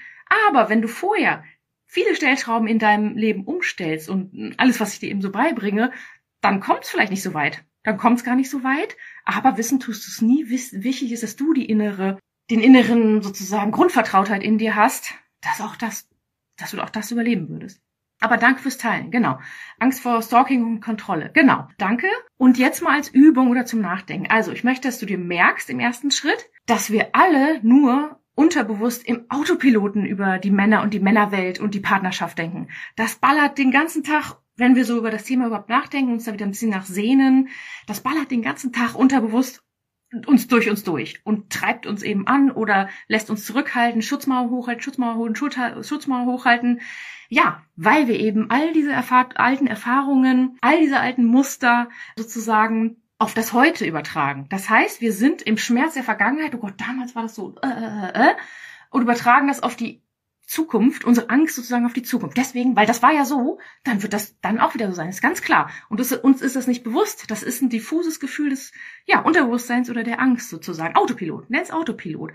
[0.48, 1.44] Aber wenn du vorher
[1.86, 5.92] viele Stellschrauben in deinem Leben umstellst und alles, was ich dir eben so beibringe,
[6.40, 7.64] dann kommt es vielleicht nicht so weit.
[7.82, 8.96] Dann kommt es gar nicht so weit.
[9.24, 10.48] Aber wissen tust du es nie.
[10.48, 12.18] Wichtig ist, dass du die innere,
[12.50, 16.08] den inneren sozusagen Grundvertrautheit in dir hast, dass auch das,
[16.56, 17.82] dass du auch das überleben würdest.
[18.20, 19.38] Aber danke fürs Teilen, genau.
[19.78, 21.66] Angst vor Stalking und Kontrolle, genau.
[21.78, 22.06] Danke.
[22.36, 24.30] Und jetzt mal als Übung oder zum Nachdenken.
[24.30, 29.06] Also, ich möchte, dass du dir merkst im ersten Schritt, dass wir alle nur unterbewusst
[29.06, 32.68] im Autopiloten über die Männer und die Männerwelt und die Partnerschaft denken.
[32.96, 36.32] Das ballert den ganzen Tag, wenn wir so über das Thema überhaupt nachdenken, uns da
[36.32, 37.48] wieder ein bisschen nachsehnen.
[37.86, 39.62] Das ballert den ganzen Tag unterbewusst
[40.26, 44.82] uns durch uns durch und treibt uns eben an oder lässt uns zurückhalten, Schutzmauer hochhalten,
[44.82, 46.80] Schutzmauer hochhalten, Schutzmauer hochhalten.
[47.28, 53.34] Ja, weil wir eben all diese Erfahr alten Erfahrungen, all diese alten Muster sozusagen auf
[53.34, 54.46] das Heute übertragen.
[54.48, 57.68] Das heißt, wir sind im Schmerz der Vergangenheit, oh Gott, damals war das so, äh,
[57.68, 58.34] äh, äh,
[58.90, 60.02] und übertragen das auf die
[60.50, 62.36] Zukunft, unsere Angst sozusagen auf die Zukunft.
[62.36, 65.06] Deswegen, weil das war ja so, dann wird das dann auch wieder so sein.
[65.06, 65.70] Das ist ganz klar.
[65.88, 67.30] Und das, uns ist das nicht bewusst.
[67.30, 68.72] Das ist ein diffuses Gefühl des
[69.06, 70.96] ja, Unterbewusstseins oder der Angst sozusagen.
[70.96, 72.32] Autopilot, nenn's Autopilot.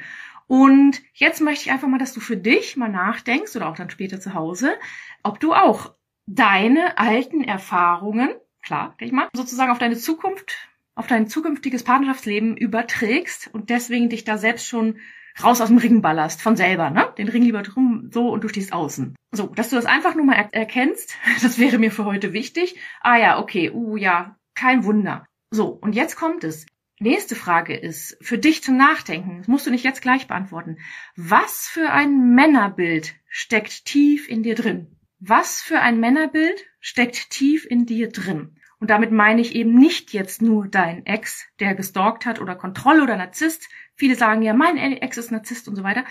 [0.47, 3.89] Und jetzt möchte ich einfach mal, dass du für dich mal nachdenkst oder auch dann
[3.89, 4.75] später zu Hause,
[5.21, 5.93] ob du auch
[6.25, 8.29] deine alten Erfahrungen,
[8.63, 14.07] klar, denke ich mal, sozusagen auf deine Zukunft, auf dein zukünftiges Partnerschaftsleben überträgst und deswegen
[14.07, 14.99] dich da selbst schon
[15.43, 17.13] raus aus dem Ring ballerst, von selber, ne?
[17.17, 19.15] Den Ring lieber drum, so und du stehst außen.
[19.31, 22.75] So, dass du das einfach nur mal er erkennst, das wäre mir für heute wichtig.
[23.01, 25.25] Ah ja, okay, uh ja, kein Wunder.
[25.51, 26.65] So, und jetzt kommt es.
[26.99, 30.77] Nächste Frage ist, für dich zum Nachdenken, das musst du nicht jetzt gleich beantworten.
[31.17, 34.95] Was für ein Männerbild steckt tief in dir drin?
[35.19, 38.55] Was für ein Männerbild steckt tief in dir drin?
[38.79, 43.03] Und damit meine ich eben nicht jetzt nur dein Ex, der gestalkt hat oder Kontrolle
[43.03, 43.67] oder Narzisst.
[43.95, 46.03] Viele sagen ja, mein Ex ist Narzisst und so weiter.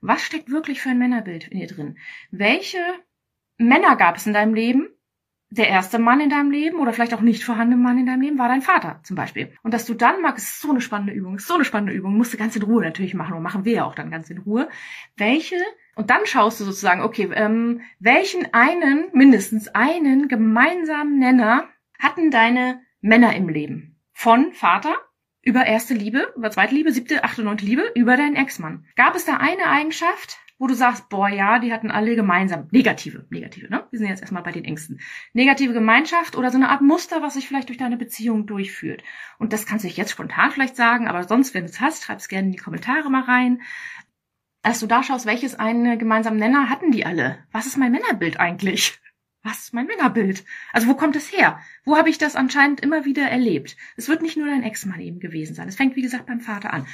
[0.00, 1.98] Was steckt wirklich für ein Männerbild in dir drin?
[2.30, 2.78] Welche
[3.56, 4.88] Männer gab es in deinem Leben?
[5.50, 8.38] Der erste Mann in deinem Leben oder vielleicht auch nicht vorhandene Mann in deinem Leben
[8.38, 9.54] war dein Vater zum Beispiel.
[9.62, 12.18] Und dass du dann magst, ist so eine spannende Übung, ist so eine spannende Übung,
[12.18, 14.38] musst du ganz in Ruhe natürlich machen und machen wir ja auch dann ganz in
[14.38, 14.68] Ruhe.
[15.16, 15.56] Welche
[15.98, 22.82] und dann schaust du sozusagen, okay, ähm, welchen einen, mindestens einen gemeinsamen Nenner hatten deine
[23.00, 23.98] Männer im Leben?
[24.12, 24.94] Von Vater
[25.42, 28.86] über erste Liebe, über zweite Liebe, siebte, achte, neunte Liebe, über deinen Ex-Mann.
[28.96, 33.26] Gab es da eine Eigenschaft, wo du sagst, boah, ja, die hatten alle gemeinsam, negative,
[33.30, 33.86] negative, ne?
[33.90, 35.00] Wir sind jetzt erstmal bei den Ängsten.
[35.32, 39.02] Negative Gemeinschaft oder so eine Art Muster, was sich vielleicht durch deine Beziehung durchführt.
[39.38, 42.18] Und das kannst du jetzt spontan vielleicht sagen, aber sonst, wenn du es hast, schreib
[42.18, 43.62] es gerne in die Kommentare mal rein.
[44.62, 47.38] Dass du da schaust, welches einen gemeinsamen Nenner hatten die alle?
[47.52, 49.00] Was ist mein Männerbild eigentlich?
[49.42, 50.44] Was, mein Männerbild?
[50.72, 51.60] Also wo kommt es her?
[51.84, 53.76] Wo habe ich das anscheinend immer wieder erlebt?
[53.96, 55.68] Es wird nicht nur dein Ex-Mann eben gewesen sein.
[55.68, 56.86] Es fängt, wie gesagt, beim Vater an.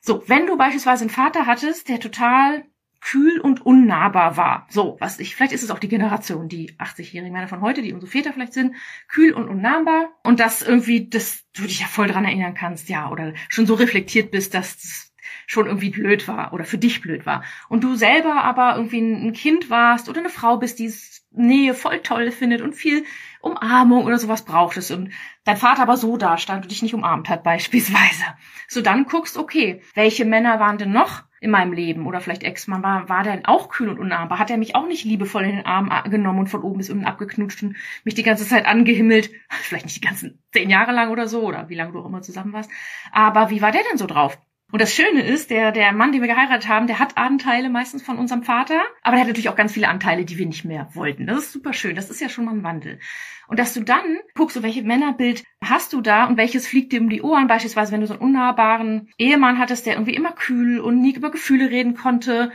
[0.00, 2.64] So, wenn du beispielsweise einen Vater hattest, der total
[3.00, 4.66] kühl und unnahbar war.
[4.70, 7.92] So, was ich, vielleicht ist es auch die Generation, die 80-jährigen Männer von heute, die
[7.92, 8.74] unsere Väter vielleicht sind,
[9.08, 13.10] kühl und unnahbar und das irgendwie, das du dich ja voll dran erinnern kannst, ja,
[13.10, 15.12] oder schon so reflektiert bist, dass das
[15.46, 17.44] schon irgendwie blöd war oder für dich blöd war.
[17.68, 20.92] Und du selber aber irgendwie ein Kind warst oder eine Frau bist, die
[21.36, 23.04] Nähe voll toll findet und viel
[23.40, 25.12] Umarmung oder sowas brauchtest und
[25.44, 28.24] dein Vater aber so da stand und dich nicht umarmt hat beispielsweise.
[28.68, 32.82] So dann guckst, okay, welche Männer waren denn noch in meinem Leben oder vielleicht Ex-Mann
[32.82, 34.38] war, war der auch kühl und unnahbar?
[34.38, 37.04] Hat er mich auch nicht liebevoll in den Arm genommen und von oben bis unten
[37.04, 39.30] abgeknutscht und mich die ganze Zeit angehimmelt?
[39.50, 42.22] Vielleicht nicht die ganzen zehn Jahre lang oder so oder wie lange du auch immer
[42.22, 42.70] zusammen warst.
[43.12, 44.38] Aber wie war der denn so drauf?
[44.72, 48.02] Und das Schöne ist, der, der Mann, den wir geheiratet haben, der hat Anteile meistens
[48.02, 50.88] von unserem Vater, aber der hat natürlich auch ganz viele Anteile, die wir nicht mehr
[50.94, 51.26] wollten.
[51.26, 51.94] Das ist super schön.
[51.94, 52.98] Das ist ja schon mal ein Wandel.
[53.46, 57.08] Und dass du dann guckst, welche Männerbild hast du da und welches fliegt dir um
[57.08, 57.46] die Ohren.
[57.46, 61.30] Beispielsweise, wenn du so einen unnahbaren Ehemann hattest, der irgendwie immer kühl und nie über
[61.30, 62.50] Gefühle reden konnte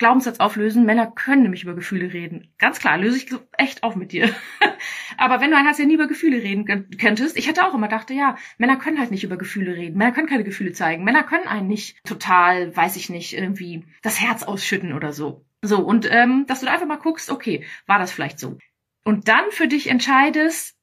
[0.00, 0.86] Glaubenssatz auflösen.
[0.86, 2.52] Männer können nämlich über Gefühle reden.
[2.58, 4.34] Ganz klar, löse ich echt auf mit dir.
[5.18, 7.86] Aber wenn du einen hast, der nie über Gefühle reden könntest, ich hatte auch immer
[7.86, 9.98] dachte, ja, Männer können halt nicht über Gefühle reden.
[9.98, 11.04] Männer können keine Gefühle zeigen.
[11.04, 15.44] Männer können einen nicht total, weiß ich nicht, irgendwie das Herz ausschütten oder so.
[15.62, 18.56] So, und ähm, dass du da einfach mal guckst, okay, war das vielleicht so?
[19.04, 20.76] Und dann für dich entscheidest,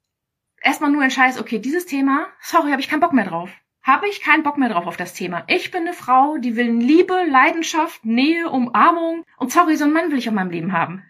[0.62, 3.50] erstmal nur entscheidest, okay, dieses Thema, sorry, habe ich keinen Bock mehr drauf
[3.88, 5.45] habe ich keinen Bock mehr drauf auf das Thema.
[5.47, 9.23] Ich bin eine Frau, die will Liebe, Leidenschaft, Nähe, Umarmung.
[9.38, 11.04] Und sorry, so einen Mann will ich in meinem Leben haben.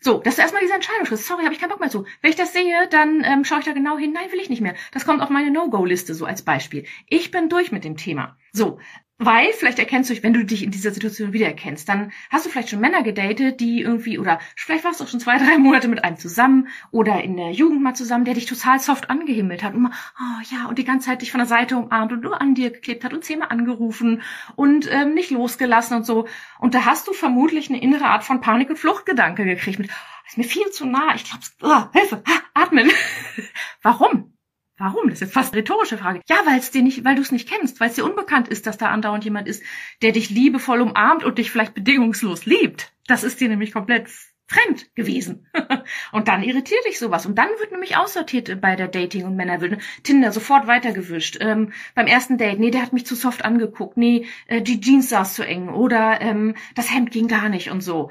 [0.00, 1.20] So, das ist erstmal diese Entscheidungsschritt.
[1.20, 2.04] Sorry, habe ich keinen Bock mehr zu.
[2.20, 4.12] Wenn ich das sehe, dann ähm, schaue ich da genau hin.
[4.12, 4.74] Nein, will ich nicht mehr.
[4.92, 6.84] Das kommt auf meine No-Go-Liste so als Beispiel.
[7.08, 8.36] Ich bin durch mit dem Thema.
[8.52, 8.78] So,
[9.20, 12.68] weil, vielleicht erkennst du, wenn du dich in dieser Situation wiedererkennst, dann hast du vielleicht
[12.68, 16.04] schon Männer gedatet, die irgendwie, oder vielleicht warst du auch schon zwei, drei Monate mit
[16.04, 19.82] einem zusammen oder in der Jugend mal zusammen, der dich total soft angehimmelt hat und
[19.82, 22.54] mal, oh ja, und die ganze Zeit dich von der Seite umarmt und nur an
[22.54, 24.22] dir geklebt hat und zehnmal angerufen
[24.54, 26.28] und ähm, nicht losgelassen und so.
[26.60, 30.26] Und da hast du vermutlich eine innere Art von Panik- und Fluchtgedanke gekriegt mit, oh,
[30.28, 32.88] ist mir viel zu nah, ich glaub's, oh, Hilfe, ha, atmen.
[33.82, 34.37] Warum?
[34.78, 35.10] Warum?
[35.10, 36.20] Das ist fast eine rhetorische Frage.
[36.28, 38.66] Ja, weil es dir nicht, weil du es nicht kennst, weil es dir unbekannt ist,
[38.66, 39.62] dass da andauernd jemand ist,
[40.02, 42.92] der dich liebevoll umarmt und dich vielleicht bedingungslos liebt.
[43.08, 44.08] Das ist dir nämlich komplett
[44.46, 45.48] fremd gewesen.
[46.12, 47.26] und dann irritiert dich sowas.
[47.26, 49.78] Und dann wird nämlich aussortiert bei der Dating- und Männerwilde.
[50.04, 51.38] Tinder sofort weitergewischt.
[51.40, 53.96] Ähm, beim ersten Date, nee, der hat mich zu soft angeguckt.
[53.96, 55.68] Nee, äh, die Jeans saß zu eng.
[55.68, 58.10] Oder ähm, das Hemd ging gar nicht und so.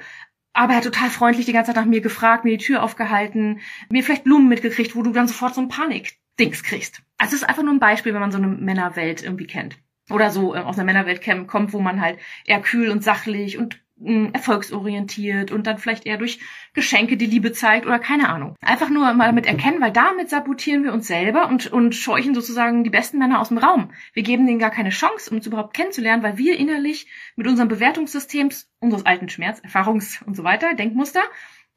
[0.53, 3.61] Aber er hat total freundlich die ganze Zeit nach mir gefragt, mir die Tür aufgehalten,
[3.89, 7.01] mir vielleicht Blumen mitgekriegt, wo du dann sofort so eine Panik Dings kriegst.
[7.17, 9.77] Also es ist einfach nur ein Beispiel, wenn man so eine Männerwelt irgendwie kennt.
[10.09, 13.81] Oder so äh, aus einer Männerwelt kommt, wo man halt eher kühl und sachlich und
[13.97, 16.39] mh, erfolgsorientiert und dann vielleicht eher durch
[16.73, 18.55] Geschenke die Liebe zeigt oder keine Ahnung.
[18.61, 22.83] Einfach nur mal damit erkennen, weil damit sabotieren wir uns selber und, und scheuchen sozusagen
[22.83, 23.91] die besten Männer aus dem Raum.
[24.13, 27.67] Wir geben denen gar keine Chance, um uns überhaupt kennenzulernen, weil wir innerlich mit unserem
[27.67, 31.23] Bewertungssystems, unseres alten Schmerz, Erfahrungs und so weiter, Denkmuster,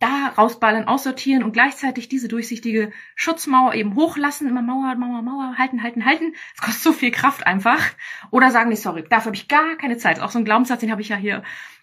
[0.01, 5.83] da rausballern, aussortieren und gleichzeitig diese durchsichtige Schutzmauer eben hochlassen, immer Mauer, Mauer, Mauer, halten,
[5.83, 6.35] halten, halten.
[6.55, 7.83] Es kostet so viel Kraft einfach.
[8.31, 10.21] Oder sagen, nee, sorry, dafür habe ich gar keine Zeit.
[10.21, 11.43] Auch so ein Glaubenssatz, den habe ich ja hier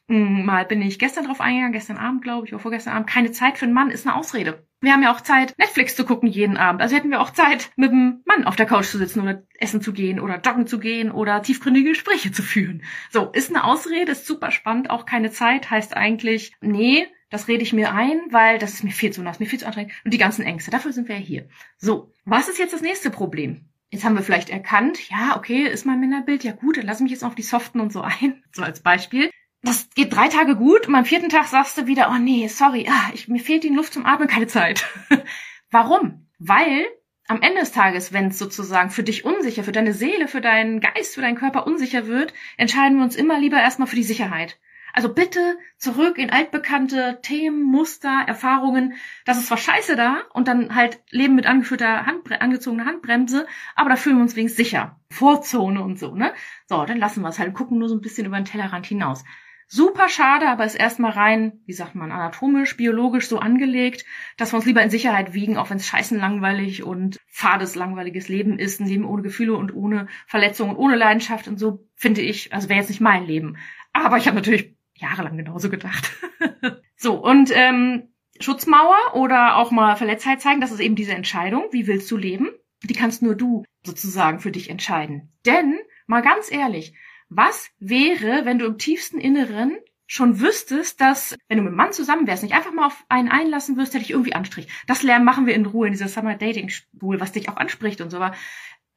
[0.09, 3.09] hm, mal, bin ich gestern drauf eingegangen, gestern Abend, glaube ich, oder vorgestern Abend.
[3.09, 4.65] Keine Zeit für einen Mann ist eine Ausrede.
[4.79, 6.81] Wir haben ja auch Zeit, Netflix zu gucken jeden Abend.
[6.81, 9.81] Also hätten wir auch Zeit, mit dem Mann auf der Couch zu sitzen oder essen
[9.81, 12.83] zu gehen oder joggen zu gehen oder tiefgründige Gespräche zu führen.
[13.09, 17.63] So, ist eine Ausrede, ist super spannend, auch keine Zeit, heißt eigentlich, nee, das rede
[17.63, 19.93] ich mir ein, weil das ist mir viel zu nass, mir viel zu anstrengend.
[20.05, 21.49] Und die ganzen Ängste, dafür sind wir ja hier.
[21.77, 23.65] So, was ist jetzt das nächste Problem?
[23.89, 27.11] Jetzt haben wir vielleicht erkannt, ja, okay, ist mein Männerbild, ja gut, dann lass mich
[27.11, 29.29] jetzt auf die Soften und so ein, so als Beispiel.
[29.61, 32.87] Das geht drei Tage gut und am vierten Tag sagst du wieder, oh nee, sorry,
[32.89, 34.85] ah, ich, mir fehlt die Luft zum Atmen, keine Zeit.
[35.71, 36.27] Warum?
[36.37, 36.85] Weil
[37.27, 40.79] am Ende des Tages, wenn es sozusagen für dich unsicher, für deine Seele, für deinen
[40.79, 44.57] Geist, für deinen Körper unsicher wird, entscheiden wir uns immer lieber erstmal für die Sicherheit.
[44.97, 48.95] Also bitte zurück in altbekannte Themen, Muster, Erfahrungen.
[49.25, 53.91] Das ist zwar scheiße da und dann halt Leben mit angeführter Handbre angezogener Handbremse, aber
[53.91, 54.99] da fühlen wir uns wenigstens sicher.
[55.11, 56.33] Vorzone und so, ne?
[56.65, 59.23] So, dann lassen wir es halt, gucken nur so ein bisschen über den Tellerrand hinaus.
[59.67, 64.03] Super schade, aber ist erstmal rein, wie sagt man, anatomisch, biologisch so angelegt,
[64.37, 68.29] dass wir uns lieber in Sicherheit wiegen, auch wenn es scheißen langweilig und fades langweiliges
[68.29, 72.21] Leben ist, ein Leben ohne Gefühle und ohne Verletzungen und ohne Leidenschaft und so, finde
[72.21, 73.57] ich, also wäre jetzt nicht mein Leben.
[73.93, 76.11] Aber ich habe natürlich jahrelang genauso gedacht.
[76.95, 81.67] so, und ähm, Schutzmauer oder auch mal Verletztheit zeigen, das ist eben diese Entscheidung.
[81.71, 82.49] Wie willst du leben?
[82.83, 85.31] Die kannst nur du sozusagen für dich entscheiden.
[85.45, 86.93] Denn, mal ganz ehrlich,
[87.29, 91.91] was wäre, wenn du im tiefsten Inneren schon wüsstest, dass, wenn du mit einem Mann
[91.91, 94.69] zusammen wärst, nicht einfach mal auf einen einlassen wirst, der dich irgendwie anspricht.
[94.87, 97.99] Das Lernen machen wir in Ruhe in dieser Summer Dating School, was dich auch anspricht
[97.99, 98.17] und so.
[98.17, 98.33] Aber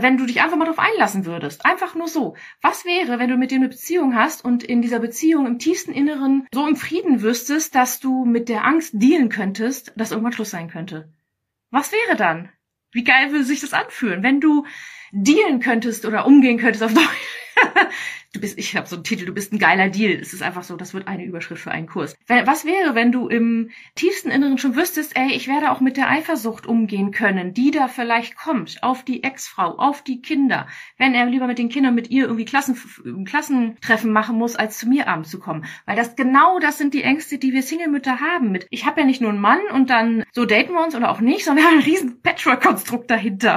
[0.03, 1.65] wenn du dich einfach mal darauf einlassen würdest.
[1.65, 2.37] Einfach nur so.
[2.61, 5.93] Was wäre, wenn du mit dem eine Beziehung hast und in dieser Beziehung im tiefsten
[5.93, 10.51] Inneren so im Frieden wüsstest, dass du mit der Angst dealen könntest, dass irgendwann Schluss
[10.51, 11.13] sein könnte?
[11.71, 12.51] Was wäre dann?
[12.93, 14.67] Wie geil würde sich das anfühlen, wenn du
[15.13, 17.07] dealen könntest oder umgehen könntest auf Deutsch?
[18.33, 20.13] du bist, ich habe so einen Titel, du bist ein geiler Deal.
[20.13, 22.17] Es ist einfach so, das wird eine Überschrift für einen Kurs.
[22.29, 26.09] Was wäre, wenn du im tiefsten Inneren schon wüsstest, ey, ich werde auch mit der
[26.09, 31.27] Eifersucht umgehen können, die da vielleicht kommt, auf die Ex-Frau, auf die Kinder, wenn er
[31.27, 35.31] lieber mit den Kindern mit ihr irgendwie Klassen, Klassentreffen machen muss, als zu mir abends
[35.31, 35.65] zu kommen.
[35.87, 38.53] Weil das genau das sind die Ängste, die wir Single-Mütter haben.
[38.53, 41.11] Mit, ich habe ja nicht nur einen Mann und dann so daten wir uns oder
[41.11, 43.57] auch nicht, sondern wir haben einen riesen Patchwork-Konstrukt dahinter.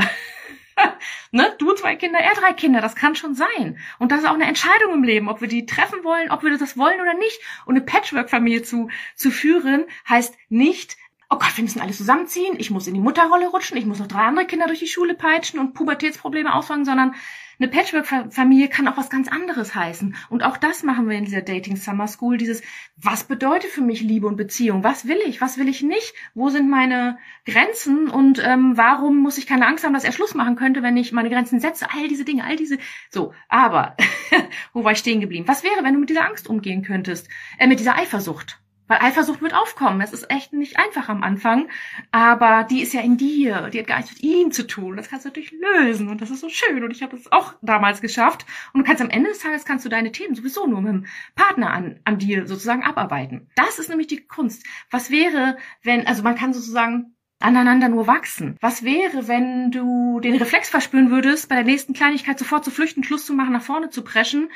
[1.31, 1.53] ne?
[1.59, 3.77] Du zwei Kinder, er drei Kinder, das kann schon sein.
[3.99, 6.57] Und das ist auch eine Entscheidung im Leben, ob wir die treffen wollen, ob wir
[6.57, 7.39] das wollen oder nicht.
[7.65, 10.97] Und eine Patchwork-Familie zu, zu führen, heißt nicht,
[11.29, 14.07] oh Gott, wir müssen alle zusammenziehen, ich muss in die Mutterrolle rutschen, ich muss noch
[14.07, 17.15] drei andere Kinder durch die Schule peitschen und Pubertätsprobleme ausfangen, sondern
[17.59, 20.15] eine Patchwork-Familie kann auch was ganz anderes heißen.
[20.29, 22.37] Und auch das machen wir in dieser Dating Summer School.
[22.37, 22.61] Dieses,
[22.97, 24.83] was bedeutet für mich Liebe und Beziehung?
[24.83, 25.41] Was will ich?
[25.41, 26.13] Was will ich nicht?
[26.33, 28.09] Wo sind meine Grenzen?
[28.09, 31.11] Und ähm, warum muss ich keine Angst haben, dass er Schluss machen könnte, wenn ich
[31.11, 31.87] meine Grenzen setze?
[31.93, 32.77] All diese Dinge, all diese.
[33.09, 33.95] So, aber
[34.73, 35.47] wo war ich stehen geblieben?
[35.47, 37.29] Was wäre, wenn du mit dieser Angst umgehen könntest?
[37.57, 38.62] Äh, mit dieser Eifersucht?
[38.87, 40.01] Weil Eifersucht wird aufkommen.
[40.01, 41.69] Es ist echt nicht einfach am Anfang.
[42.11, 43.69] Aber die ist ja in dir.
[43.69, 44.97] Die hat gar nichts mit ihm zu tun.
[44.97, 46.09] Das kannst du natürlich lösen.
[46.09, 46.83] Und das ist so schön.
[46.83, 48.45] Und ich habe das auch damals geschafft.
[48.73, 51.05] Und du kannst am Ende des Tages kannst du deine Themen sowieso nur mit dem
[51.35, 53.49] Partner an, an dir sozusagen abarbeiten.
[53.55, 54.65] Das ist nämlich die Kunst.
[54.91, 58.55] Was wäre, wenn, also man kann sozusagen aneinander nur wachsen.
[58.61, 63.03] Was wäre, wenn du den Reflex verspüren würdest, bei der nächsten Kleinigkeit sofort zu flüchten,
[63.03, 64.49] Schluss zu machen, nach vorne zu preschen,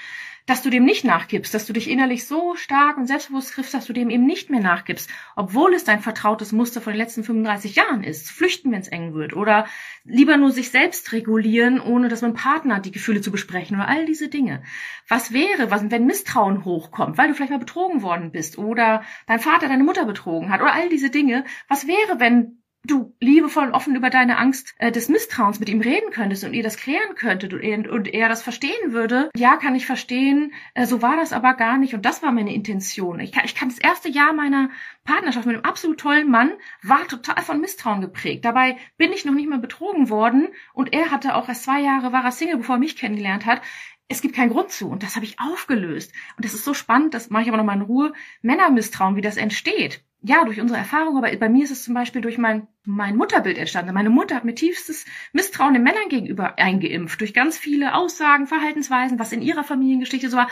[0.48, 3.86] dass du dem nicht nachgibst, dass du dich innerlich so stark und selbstbewusst triffst, dass
[3.86, 7.76] du dem eben nicht mehr nachgibst, obwohl es dein vertrautes Muster von den letzten 35
[7.76, 8.32] Jahren ist.
[8.32, 9.68] Flüchten, wenn es eng wird oder
[10.06, 14.06] lieber nur sich selbst regulieren, ohne dass man Partner die Gefühle zu besprechen oder all
[14.06, 14.64] diese Dinge.
[15.10, 19.40] Was wäre, was, wenn Misstrauen hochkommt, weil du vielleicht mal betrogen worden bist oder dein
[19.40, 21.44] Vater deine Mutter betrogen hat oder all diese Dinge?
[21.68, 25.82] Was wäre, wenn du liebevoll und offen über deine Angst äh, des Misstrauens mit ihm
[25.82, 29.58] reden könntest und ihr das klären könntet und er, und er das verstehen würde, ja,
[29.58, 33.20] kann ich verstehen, äh, so war das aber gar nicht und das war meine Intention.
[33.20, 34.70] Ich kann, ich kann das erste Jahr meiner
[35.04, 38.46] Partnerschaft mit einem absolut tollen Mann war total von Misstrauen geprägt.
[38.46, 42.12] Dabei bin ich noch nicht mal betrogen worden und er hatte auch erst zwei Jahre,
[42.12, 43.62] war er Single, bevor er mich kennengelernt hat
[44.10, 44.88] es gibt keinen Grund zu.
[44.88, 46.14] Und das habe ich aufgelöst.
[46.38, 48.14] Und das ist so spannend, das mache ich aber noch mal in Ruhe.
[48.42, 52.22] Männermisstrauen, wie das entsteht ja, durch unsere Erfahrung, aber bei mir ist es zum Beispiel
[52.22, 53.94] durch mein, mein Mutterbild entstanden.
[53.94, 59.20] Meine Mutter hat mir tiefstes Misstrauen den Männern gegenüber eingeimpft, durch ganz viele Aussagen, Verhaltensweisen,
[59.20, 60.50] was in ihrer Familiengeschichte so war.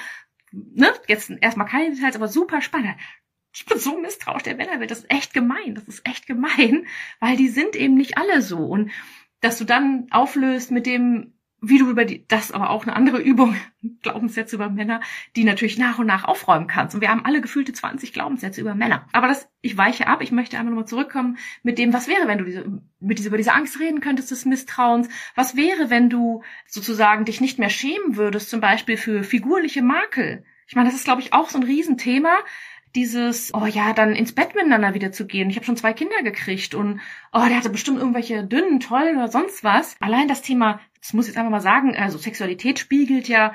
[0.51, 0.93] Ne?
[1.07, 2.95] Jetzt erstmal keine Details, aber super spannend.
[3.53, 4.91] Ich bin so misstrauisch der Männerwelt.
[4.91, 5.75] Das ist echt gemein.
[5.75, 6.85] Das ist echt gemein,
[7.19, 8.59] weil die sind eben nicht alle so.
[8.59, 8.91] Und
[9.41, 11.34] dass du dann auflöst mit dem,
[11.67, 13.55] wie du über die, das aber auch eine andere Übung,
[14.01, 15.01] Glaubenssätze über Männer,
[15.35, 16.95] die natürlich nach und nach aufräumen kannst.
[16.95, 19.07] Und wir haben alle gefühlte 20 Glaubenssätze über Männer.
[19.11, 22.37] Aber das, ich weiche ab, ich möchte einmal nochmal zurückkommen mit dem, was wäre, wenn
[22.37, 22.65] du diese,
[22.99, 25.09] mit dieser, über diese Angst reden könntest des Misstrauens?
[25.35, 30.43] Was wäre, wenn du sozusagen dich nicht mehr schämen würdest, zum Beispiel für figurliche Makel?
[30.67, 32.39] Ich meine, das ist, glaube ich, auch so ein Riesenthema
[32.95, 35.49] dieses, oh ja, dann ins Bett miteinander wieder zu gehen.
[35.49, 37.01] Ich habe schon zwei Kinder gekriegt und
[37.33, 39.95] oh, der hatte bestimmt irgendwelche dünnen, tollen oder sonst was.
[39.99, 43.53] Allein das Thema, das muss ich jetzt einfach mal sagen, also Sexualität spiegelt ja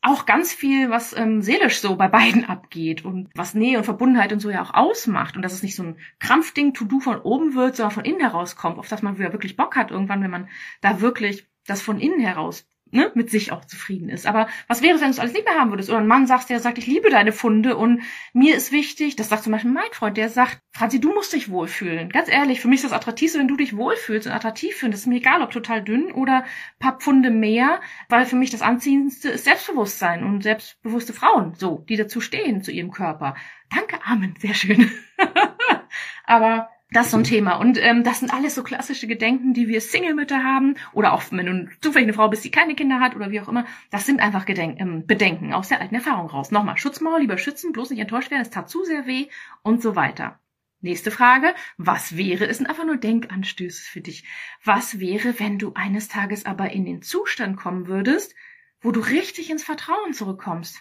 [0.00, 4.32] auch ganz viel, was ähm, seelisch so bei beiden abgeht und was Nähe und Verbundenheit
[4.32, 5.36] und so ja auch ausmacht.
[5.36, 8.56] Und dass es nicht so ein Krampfding, To-Do von oben wird, sondern von innen heraus
[8.56, 10.48] kommt, auf das man wieder wirklich Bock hat irgendwann, wenn man
[10.80, 14.26] da wirklich das von innen heraus ne, mit sich auch zufrieden ist.
[14.26, 15.90] Aber was wäre, wenn du es alles nicht mehr haben würdest?
[15.90, 19.28] Oder ein Mann sagt, der sagt, ich liebe deine Funde und mir ist wichtig, das
[19.28, 22.10] sagt zum Beispiel mein Freund, der sagt, Franzi, du musst dich wohlfühlen.
[22.10, 25.04] Ganz ehrlich, für mich ist das attraktivste, wenn du dich wohlfühlst und attraktiv findest.
[25.04, 26.44] Ist mir egal, ob total dünn oder
[26.78, 31.96] paar Pfunde mehr, weil für mich das Anziehendste ist Selbstbewusstsein und selbstbewusste Frauen, so, die
[31.96, 33.34] dazu stehen, zu ihrem Körper.
[33.74, 34.90] Danke, Amen, sehr schön.
[36.24, 37.56] Aber das ist so ein Thema.
[37.56, 40.76] Und ähm, das sind alles so klassische Gedenken, die wir Single-Mütter haben.
[40.92, 43.48] Oder auch, wenn du zufällig eine Frau bist, die keine Kinder hat oder wie auch
[43.48, 43.66] immer.
[43.90, 46.52] Das sind einfach Gedenk ähm, Bedenken aus der alten Erfahrung raus.
[46.52, 49.26] Nochmal, Schutzmauer, lieber schützen, bloß nicht enttäuscht werden, es tat zu sehr weh
[49.62, 50.38] und so weiter.
[50.80, 51.54] Nächste Frage.
[51.76, 54.24] Was wäre, es sind einfach nur Denkanstöße für dich.
[54.62, 58.34] Was wäre, wenn du eines Tages aber in den Zustand kommen würdest,
[58.80, 60.80] wo du richtig ins Vertrauen zurückkommst?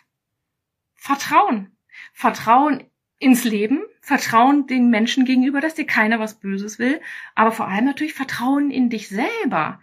[0.93, 1.75] Vertrauen.
[2.13, 2.83] Vertrauen
[3.19, 7.01] ins Leben, Vertrauen den Menschen gegenüber, dass dir keiner was Böses will,
[7.33, 9.79] aber vor allem natürlich Vertrauen in dich selber.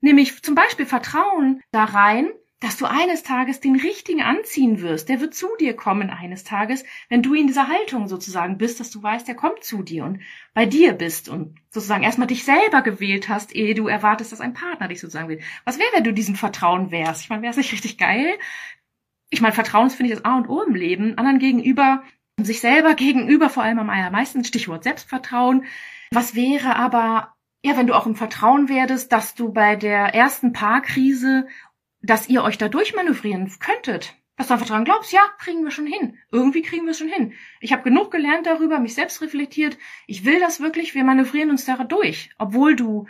[0.00, 5.08] Nämlich zum Beispiel Vertrauen da rein, dass du eines Tages den richtigen anziehen wirst.
[5.08, 8.90] Der wird zu dir kommen eines Tages, wenn du in dieser Haltung sozusagen bist, dass
[8.90, 10.20] du weißt, der kommt zu dir und
[10.52, 14.52] bei dir bist und sozusagen erstmal dich selber gewählt hast, ehe du erwartest, dass ein
[14.52, 15.40] Partner dich sozusagen will.
[15.64, 17.22] Was wäre, wenn du diesem Vertrauen wärst?
[17.22, 18.34] Ich meine, wäre es nicht richtig geil?
[19.30, 21.16] Ich meine, Vertrauen finde ich, das A und O im Leben.
[21.16, 22.02] Anderen gegenüber
[22.44, 25.64] sich selber gegenüber vor allem am allermeisten, Stichwort Selbstvertrauen.
[26.12, 30.52] Was wäre aber, ja, wenn du auch im Vertrauen werdest, dass du bei der ersten
[30.52, 31.46] Paarkrise
[32.02, 34.14] dass ihr euch da durchmanövrieren könntet.
[34.36, 36.16] Dass du einfach dran glaubst, ja, kriegen wir schon hin.
[36.32, 37.34] Irgendwie kriegen wir es schon hin.
[37.60, 39.76] Ich habe genug gelernt darüber, mich selbst reflektiert.
[40.06, 42.30] Ich will das wirklich, wir manövrieren uns da durch.
[42.38, 43.06] Obwohl du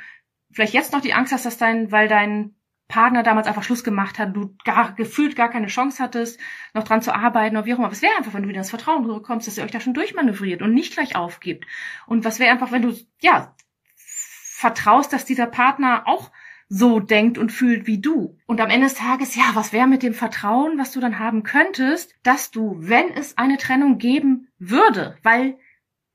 [0.50, 2.56] vielleicht jetzt noch die Angst hast, dass dein, weil dein
[2.90, 6.38] Partner damals einfach Schluss gemacht hat, du gar gefühlt gar keine Chance hattest,
[6.74, 7.90] noch dran zu arbeiten oder wie auch immer.
[7.90, 10.60] Was wäre einfach, wenn du wieder ins Vertrauen zurückkommst, dass ihr euch da schon durchmanövriert
[10.60, 11.64] und nicht gleich aufgibt?
[12.06, 13.54] Und was wäre einfach, wenn du, ja,
[13.96, 16.30] vertraust, dass dieser Partner auch
[16.68, 18.38] so denkt und fühlt wie du.
[18.46, 21.42] Und am Ende des Tages, ja, was wäre mit dem Vertrauen, was du dann haben
[21.42, 25.58] könntest, dass du, wenn es eine Trennung geben würde, weil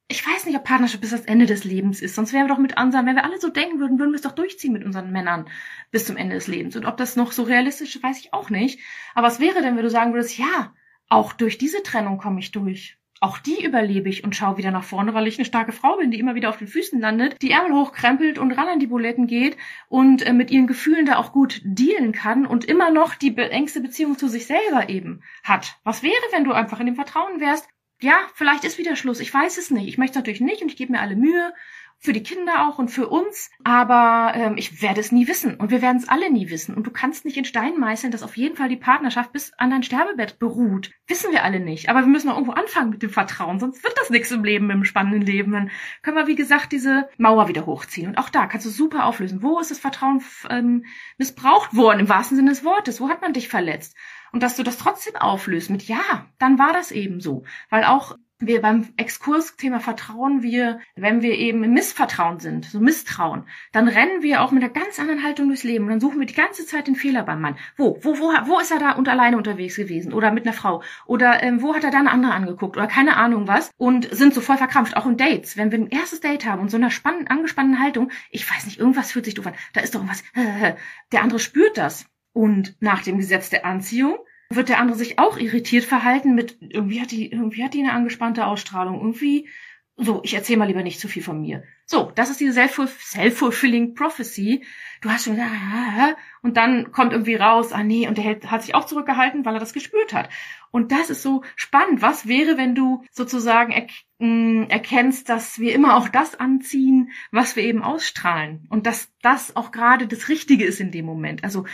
[0.08, 2.16] ich weiß nicht, ob Partnerschaft bis das Ende des Lebens ist.
[2.16, 4.22] Sonst wären wir doch mit unseren, wenn wir alle so denken würden, würden wir es
[4.22, 5.50] doch durchziehen mit unseren Männern
[5.92, 6.76] bis zum Ende des Lebens.
[6.76, 8.80] Und ob das noch so realistisch ist, weiß ich auch nicht.
[9.16, 10.74] Aber was wäre denn, wenn du sagen würdest, ja,
[11.10, 12.98] auch durch diese Trennung komme ich durch.
[13.22, 16.12] Auch die überlebe ich und schaue wieder nach vorne, weil ich eine starke Frau bin,
[16.12, 19.26] die immer wieder auf den Füßen landet, die Ärmel hochkrempelt und ran an die Buletten
[19.26, 23.36] geht und äh, mit ihren Gefühlen da auch gut dealen kann und immer noch die
[23.38, 25.78] engste Beziehung zu sich selber eben hat.
[25.84, 27.68] Was wäre, wenn du einfach in dem Vertrauen wärst,
[28.06, 29.20] ja, vielleicht ist wieder Schluss.
[29.20, 29.88] Ich weiß es nicht.
[29.88, 31.54] Ich möchte es natürlich nicht und ich gebe mir alle Mühe.
[31.98, 33.50] Für die Kinder auch und für uns.
[33.64, 35.56] Aber ähm, ich werde es nie wissen.
[35.56, 36.76] Und wir werden es alle nie wissen.
[36.76, 39.72] Und du kannst nicht in Stein meißeln, dass auf jeden Fall die Partnerschaft bis an
[39.72, 40.92] dein Sterbebett beruht.
[41.08, 41.90] Wissen wir alle nicht.
[41.90, 43.60] Aber wir müssen auch irgendwo anfangen mit dem Vertrauen.
[43.60, 45.52] Sonst wird das nichts im Leben, im spannenden Leben.
[45.54, 45.72] Dann
[46.04, 48.10] können wir, wie gesagt, diese Mauer wieder hochziehen.
[48.10, 49.42] Und auch da kannst du super auflösen.
[49.42, 50.86] Wo ist das Vertrauen ähm,
[51.18, 53.02] missbraucht worden, im wahrsten Sinne des Wortes?
[53.02, 53.96] Wo hat man dich verletzt?
[54.36, 57.46] Und dass du das trotzdem auflöst mit ja, dann war das eben so.
[57.70, 63.46] Weil auch wir beim Exkurs-Thema Vertrauen, wir, wenn wir eben im Missvertrauen sind, so Misstrauen,
[63.72, 65.86] dann rennen wir auch mit einer ganz anderen Haltung durchs Leben.
[65.86, 67.56] Und dann suchen wir die ganze Zeit den Fehler beim Mann.
[67.78, 70.12] Wo, wo, wo, wo ist er da und alleine unterwegs gewesen?
[70.12, 70.84] Oder mit einer Frau?
[71.06, 72.76] Oder ähm, wo hat er da eine andere angeguckt?
[72.76, 73.72] Oder keine Ahnung was.
[73.78, 75.56] Und sind so voll verkrampft, auch in Dates.
[75.56, 78.80] Wenn wir ein erstes Date haben und so einer spannenden, angespannten Haltung, ich weiß nicht,
[78.80, 80.26] irgendwas fühlt sich doof an, da ist doch irgendwas,
[81.14, 84.18] der andere spürt das und nach dem Gesetz der Anziehung
[84.50, 87.94] wird der andere sich auch irritiert verhalten mit, irgendwie hat die, irgendwie hat die eine
[87.94, 89.48] angespannte Ausstrahlung, irgendwie,
[89.96, 91.64] so, ich erzähle mal lieber nicht zu viel von mir.
[91.86, 94.66] So, das ist diese self-fulfilling prophecy.
[95.00, 98.76] Du hast schon, ah, und dann kommt irgendwie raus, ah nee, und der hat sich
[98.76, 100.30] auch zurückgehalten, weil er das gespürt hat.
[100.72, 102.02] Und das ist so spannend.
[102.02, 103.74] Was wäre, wenn du sozusagen
[104.20, 109.56] mh, erkennst, dass wir immer auch das anziehen, was wir eben ausstrahlen und dass das
[109.56, 111.46] auch gerade das Richtige ist in dem Moment.
[111.46, 111.66] Also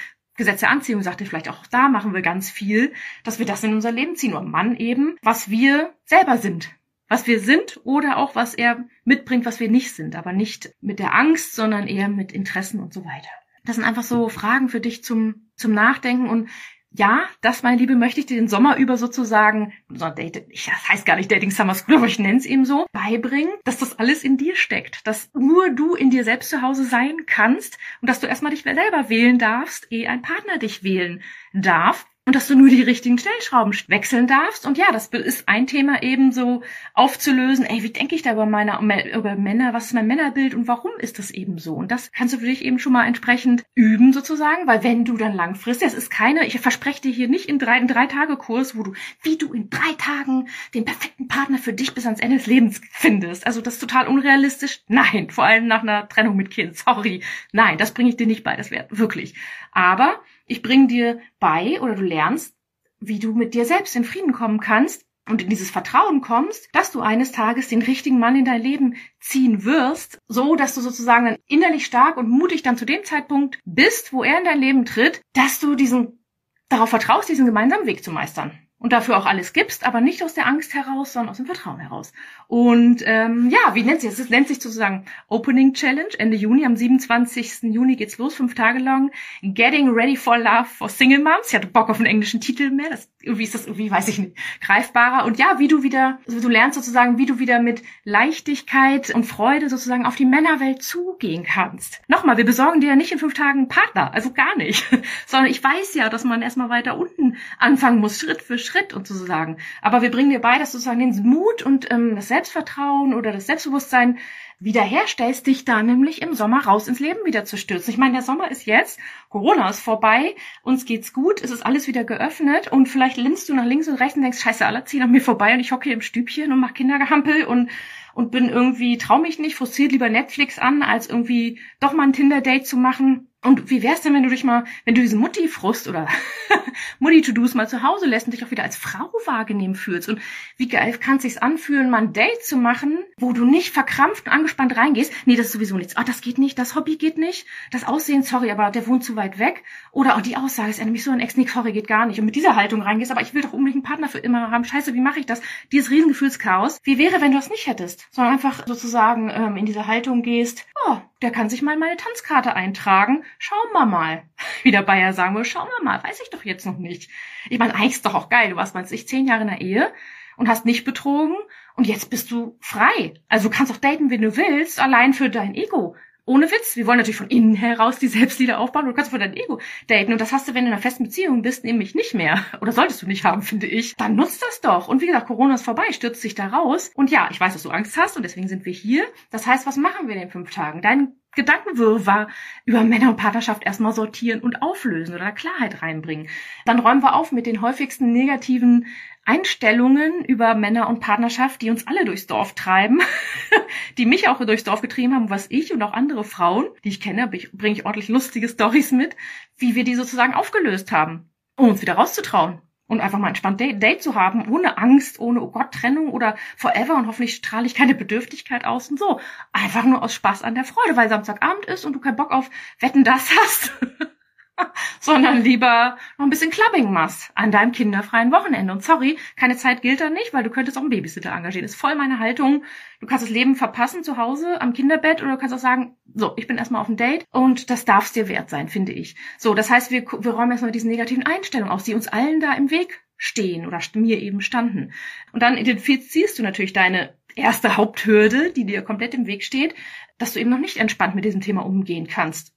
[0.42, 3.74] Gesetz der Anziehung sagte vielleicht auch da machen wir ganz viel, dass wir das in
[3.74, 4.34] unser Leben ziehen.
[4.34, 6.72] Und Mann eben, was wir selber sind.
[7.08, 10.16] Was wir sind oder auch was er mitbringt, was wir nicht sind.
[10.16, 13.30] Aber nicht mit der Angst, sondern eher mit Interessen und so weiter.
[13.64, 16.50] Das sind einfach so Fragen für dich zum, zum Nachdenken und
[16.94, 21.32] ja, das, meine Liebe, möchte ich dir den Sommer über sozusagen, das heißt gar nicht
[21.32, 24.56] Dating Summer School, aber ich nenne es eben so, beibringen, dass das alles in dir
[24.56, 28.52] steckt, dass nur du in dir selbst zu Hause sein kannst und dass du erstmal
[28.52, 31.22] dich selber wählen darfst, ehe ein Partner dich wählen
[31.54, 34.66] darf und dass du nur die richtigen Stellschrauben wechseln darfst.
[34.66, 36.62] Und ja, das ist ein Thema eben so
[36.94, 37.66] aufzulösen.
[37.66, 38.80] Ey, wie denke ich da über meine,
[39.14, 39.74] über Männer?
[39.74, 41.74] Was ist mein Männerbild und warum ist das eben so?
[41.74, 45.18] Und das kannst du für dich eben schon mal entsprechend üben sozusagen, weil wenn du
[45.18, 48.38] dann langfristig, es ist keine, ich verspreche dir hier nicht in drei, in drei Tage
[48.38, 52.22] Kurs, wo du, wie du in drei Tagen den perfekten Partner für dich bis ans
[52.22, 53.46] Ende des Lebens findest.
[53.46, 54.80] Also das ist total unrealistisch.
[54.88, 56.78] Nein, vor allem nach einer Trennung mit Kind.
[56.78, 57.24] Sorry.
[57.52, 58.56] Nein, das bringe ich dir nicht bei.
[58.56, 59.36] Das wäre wirklich.
[59.74, 62.54] Aber ich bringe dir bei oder du lernst,
[63.00, 66.92] wie du mit dir selbst in Frieden kommen kannst und in dieses Vertrauen kommst, dass
[66.92, 71.26] du eines Tages den richtigen Mann in dein Leben ziehen wirst, so dass du sozusagen
[71.26, 74.84] dann innerlich stark und mutig dann zu dem Zeitpunkt bist, wo er in dein Leben
[74.84, 76.26] tritt, dass du diesen
[76.68, 78.52] darauf vertraust, diesen gemeinsamen Weg zu meistern
[78.82, 81.80] und dafür auch alles gibst, aber nicht aus der Angst heraus, sondern aus dem Vertrauen
[81.80, 82.14] heraus.
[82.48, 84.18] Und ähm, ja, wie nennt sich das?
[84.18, 86.66] Es nennt sich sozusagen Opening Challenge Ende Juni.
[86.66, 87.62] Am 27.
[87.62, 89.12] Juni geht's los, fünf Tage lang.
[89.44, 91.50] Getting Ready for Love for Single Moms.
[91.50, 92.90] Ich hatte Bock auf einen englischen Titel mehr.
[92.90, 95.26] Das, irgendwie ist das irgendwie, weiß ich nicht, greifbarer.
[95.26, 99.24] Und ja, wie du wieder, also du lernst sozusagen, wie du wieder mit Leichtigkeit und
[99.24, 102.02] Freude sozusagen auf die Männerwelt zugehen kannst.
[102.08, 104.86] Nochmal, wir besorgen dir ja nicht in fünf Tagen einen Partner, also gar nicht.
[105.26, 109.08] Sondern ich weiß ja, dass man erstmal weiter unten anfangen muss, Schritt für Schritt und
[109.08, 109.58] sozusagen.
[109.82, 113.48] Aber wir bringen dir bei, dass sozusagen den Mut und ähm, das Selbstvertrauen oder das
[113.48, 114.18] Selbstbewusstsein
[114.62, 117.92] wiederherstellst, dich da nämlich im Sommer raus ins Leben wieder zu stürzen.
[117.92, 121.88] Ich meine, der Sommer ist jetzt, Corona ist vorbei, uns geht's gut, es ist alles
[121.88, 125.02] wieder geöffnet und vielleicht linst du nach links und rechts und denkst, scheiße, alle ziehen
[125.02, 127.70] an mir vorbei und ich hocke hier im Stübchen und mach Kindergehampel und
[128.14, 132.12] und bin irgendwie, trau mich nicht, frustriert lieber Netflix an, als irgendwie doch mal ein
[132.12, 135.88] Tinder-Date zu machen Und wie wär's denn, wenn du dich mal, wenn du diesen Mutti-Frust
[135.88, 136.08] oder
[137.00, 140.10] Mutti-To-Dos mal zu Hause lässt und dich auch wieder als Frau wahrgenehmen fühlst?
[140.10, 140.22] Und
[140.58, 144.28] wie geil kann es sich anfühlen, mal ein Date zu machen, wo du nicht verkrampft
[144.28, 145.12] und angespannt reingehst?
[145.26, 145.96] Nee, das ist sowieso nichts.
[145.98, 149.16] Oh, das geht nicht, das Hobby geht nicht, das Aussehen, sorry, aber der wohnt zu
[149.16, 149.64] weit weg.
[149.92, 152.20] Oder oh, die Aussage ist nämlich so ein Ex, nee, sorry, geht gar nicht.
[152.20, 154.66] Und mit dieser Haltung reingehst, aber ich will doch unbedingt einen Partner für immer haben.
[154.66, 155.42] Scheiße, wie mache ich das?
[155.72, 156.80] Dieses Riesengefühlschaos.
[156.84, 158.08] Wie wäre, wenn du das nicht hättest?
[158.12, 161.98] Sondern einfach sozusagen ähm, in diese Haltung gehst, oh, der kann sich mal in meine
[161.98, 163.24] Tanzkarte eintragen.
[163.38, 164.24] Schauen wir mal.
[164.64, 166.04] Wie der Bayer sagen würde, schauen wir mal.
[166.04, 167.10] Weiß ich doch jetzt noch nicht.
[167.50, 168.50] Ich meine, eigentlich ist doch auch geil.
[168.50, 169.94] Du warst, meinst ich, zehn Jahre in der Ehe
[170.38, 171.36] und hast nicht betrogen
[171.76, 173.14] und jetzt bist du frei.
[173.30, 175.96] Also du kannst auch daten, wenn du willst, allein für dein Ego.
[176.26, 176.76] Ohne Witz.
[176.76, 178.86] Wir wollen natürlich von innen heraus die Selbstliebe aufbauen.
[178.86, 180.12] Du kannst von deinem Ego daten.
[180.12, 182.46] Und das hast du, wenn du in einer festen Beziehung bist, nämlich nicht mehr.
[182.62, 183.96] Oder solltest du nicht haben, finde ich.
[183.96, 184.88] Dann nutzt das doch.
[184.88, 186.92] Und wie gesagt, Corona ist vorbei, stürzt dich da raus.
[186.94, 189.04] Und ja, ich weiß, dass du Angst hast und deswegen sind wir hier.
[189.32, 190.82] Das heißt, was machen wir in den fünf Tagen?
[190.82, 192.28] Dein Gedankenwirrwarr
[192.66, 196.30] über Männer und Partnerschaft erstmal sortieren und auflösen oder Klarheit reinbringen.
[196.66, 198.88] Dann räumen wir auf mit den häufigsten negativen
[199.24, 203.02] Einstellungen über Männer und Partnerschaft, die uns alle durchs Dorf treiben,
[203.98, 207.02] die mich auch durchs Dorf getrieben haben, was ich und auch andere Frauen, die ich
[207.02, 209.16] kenne, bringe ich ordentlich lustige Stories mit,
[209.58, 212.62] wie wir die sozusagen aufgelöst haben, um uns wieder rauszutrauen
[212.92, 216.36] und einfach mal entspannt Date, Date zu haben, ohne Angst, ohne, oh Gott, Trennung oder
[216.58, 219.22] forever und hoffentlich strahle ich keine Bedürftigkeit aus und so.
[219.54, 222.50] Einfach nur aus Spaß an der Freude, weil Samstagabend ist und du keinen Bock auf
[222.80, 223.72] Wetten das hast.
[225.00, 228.74] sondern lieber noch ein bisschen Clubbing machst an deinem kinderfreien Wochenende.
[228.74, 231.66] Und sorry, keine Zeit gilt da nicht, weil du könntest auch einen Babysitter engagieren.
[231.66, 232.64] Ist voll meine Haltung.
[233.00, 236.34] Du kannst das Leben verpassen zu Hause am Kinderbett oder du kannst auch sagen, so,
[236.38, 239.16] ich bin erstmal auf dem Date und das darf es dir wert sein, finde ich.
[239.38, 242.54] So, das heißt, wir, wir räumen erstmal diese negativen Einstellungen aus, die uns allen da
[242.54, 244.94] im Weg stehen oder mir eben standen.
[245.32, 249.76] Und dann identifizierst du natürlich deine erste Haupthürde, die dir komplett im Weg steht,
[250.18, 252.54] dass du eben noch nicht entspannt mit diesem Thema umgehen kannst.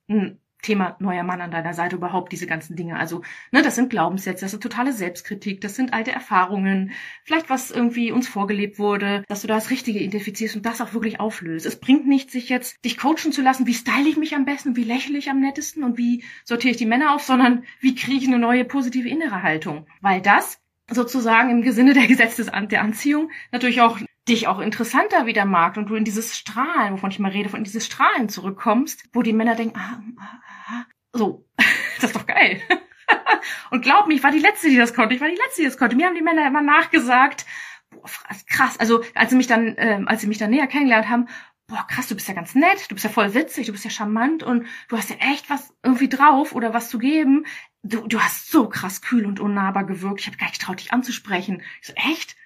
[0.64, 2.98] Thema neuer Mann an deiner Seite überhaupt diese ganzen Dinge.
[2.98, 6.92] Also, ne, das sind Glaubenssätze, das ist totale Selbstkritik, das sind alte Erfahrungen,
[7.22, 10.94] vielleicht was irgendwie uns vorgelebt wurde, dass du da das Richtige identifizierst und das auch
[10.94, 11.66] wirklich auflöst.
[11.66, 14.76] Es bringt nicht, sich jetzt dich coachen zu lassen, wie style ich mich am besten,
[14.76, 18.18] wie lächle ich am nettesten und wie sortiere ich die Männer auf, sondern wie kriege
[18.18, 19.86] ich eine neue positive innere Haltung.
[20.00, 20.58] Weil das
[20.90, 23.98] sozusagen im Sinne der Gesetze der Anziehung natürlich auch
[24.28, 27.64] dich auch interessanter wieder mag und du in dieses Strahlen, wovon ich mal rede, von
[27.64, 31.46] dieses Strahlen zurückkommst, wo die Männer denken, ah, ah, ah, so,
[31.96, 32.60] das ist doch geil.
[33.70, 35.14] und glaub mir, ich war die Letzte, die das konnte.
[35.14, 35.96] Ich war die Letzte, die das konnte.
[35.96, 37.44] Mir haben die Männer immer nachgesagt,
[37.90, 38.08] boah,
[38.48, 38.78] krass.
[38.80, 41.28] Also als sie mich dann, ähm, als sie mich dann näher kennengelernt haben,
[41.66, 43.90] boah, krass, du bist ja ganz nett, du bist ja voll witzig, du bist ja
[43.90, 47.46] charmant und du hast ja echt was irgendwie drauf oder was zu geben.
[47.82, 50.20] Du, du hast so krass kühl und unnahbar gewirkt.
[50.20, 51.62] Ich habe gar nicht getraut, dich anzusprechen.
[51.80, 52.36] Ich so, echt?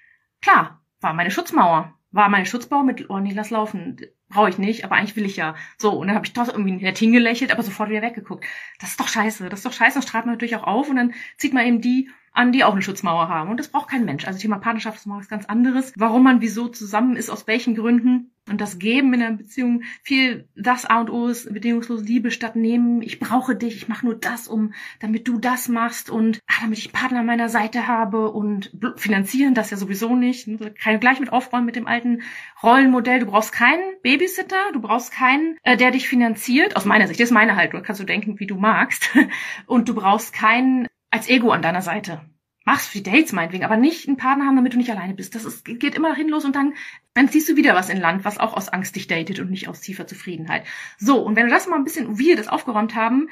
[0.41, 1.95] Klar, war meine Schutzmauer.
[2.11, 5.37] War meine Schutzmauer mit, oh nee, lass laufen brauche ich nicht, aber eigentlich will ich
[5.37, 5.55] ja.
[5.79, 8.45] So, und dann habe ich doch irgendwie nett hingelächelt, aber sofort wieder weggeguckt.
[8.79, 10.97] Das ist doch scheiße, das ist doch scheiße, das strahlt man natürlich auch auf und
[10.97, 13.51] dann zieht man eben die an, die auch eine Schutzmauer haben.
[13.51, 14.27] Und das braucht kein Mensch.
[14.27, 15.93] Also Thema Partnerschaft ist mal was ganz anderes.
[15.97, 18.31] Warum man wieso zusammen ist, aus welchen Gründen.
[18.49, 22.57] Und das Geben in einer Beziehung viel das A und O ist bedingungslose Liebe statt
[22.57, 23.03] nehmen.
[23.03, 26.79] Ich brauche dich, ich mache nur das, um, damit du das machst und ach, damit
[26.79, 30.49] ich Partner an meiner Seite habe und finanzieren das ja sowieso nicht.
[30.79, 32.23] Kann ich gleich mit aufräumen mit dem alten
[32.63, 33.21] Rollenmodell.
[33.21, 36.77] Du brauchst keinen Babysitter, du brauchst keinen, äh, der dich finanziert.
[36.77, 37.83] Aus meiner Sicht, das ist meine Haltung.
[37.83, 39.11] Kannst du denken, wie du magst.
[39.67, 42.23] Und du brauchst keinen als Ego an deiner Seite.
[42.69, 45.35] Mach's für die Dates meinetwegen, aber nicht einen Partner haben, damit du nicht alleine bist.
[45.35, 46.75] Das ist, geht immer hin los und dann,
[47.15, 49.69] dann ziehst du wieder was in Land, was auch aus Angst dich datet und nicht
[49.69, 50.67] aus tiefer Zufriedenheit.
[50.99, 53.31] So, und wenn du das mal ein bisschen, wir das aufgeräumt haben,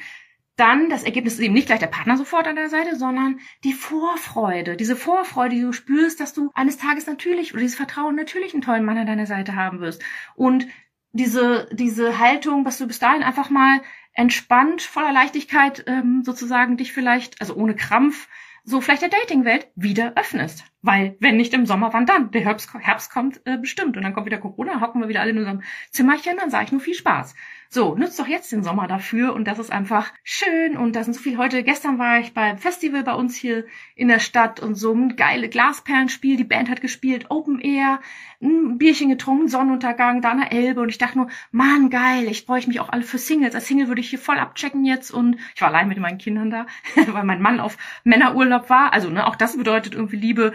[0.57, 3.74] dann das Ergebnis ist eben nicht gleich der Partner sofort an der Seite, sondern die
[3.74, 4.74] Vorfreude.
[4.74, 8.62] Diese Vorfreude, die du spürst, dass du eines Tages natürlich, oder dieses Vertrauen natürlich einen
[8.62, 10.03] tollen Mann an deiner Seite haben wirst.
[10.34, 10.66] Und
[11.12, 13.82] diese, diese Haltung, was du bis dahin einfach mal
[14.14, 18.28] entspannt, voller Leichtigkeit ähm, sozusagen dich vielleicht, also ohne Krampf,
[18.66, 20.64] so vielleicht der Datingwelt wieder öffnest.
[20.87, 22.30] Weil, wenn nicht im Sommer, wann dann?
[22.30, 25.32] Der Herbst, Herbst kommt äh, bestimmt und dann kommt wieder Corona, hocken wir wieder alle
[25.32, 27.34] in unserem Zimmerchen, dann sage ich nur viel Spaß.
[27.68, 31.14] So, nutzt doch jetzt den Sommer dafür und das ist einfach schön und da sind
[31.14, 31.64] so viel heute.
[31.64, 33.66] Gestern war ich beim Festival bei uns hier
[33.97, 36.37] in der Stadt und so ein geile Glasperlenspiel.
[36.37, 38.01] Die Band hat gespielt, Open Air,
[38.41, 42.64] ein Bierchen getrunken, Sonnenuntergang, da der Elbe und ich dachte nur, Mann, geil, ich freue
[42.68, 43.57] mich auch alle für Singles.
[43.57, 46.51] Als Single würde ich hier voll abchecken jetzt und ich war allein mit meinen Kindern
[46.51, 46.66] da,
[47.09, 48.93] weil mein Mann auf Männerurlaub war.
[48.93, 50.53] Also, ne, auch das bedeutet irgendwie Liebe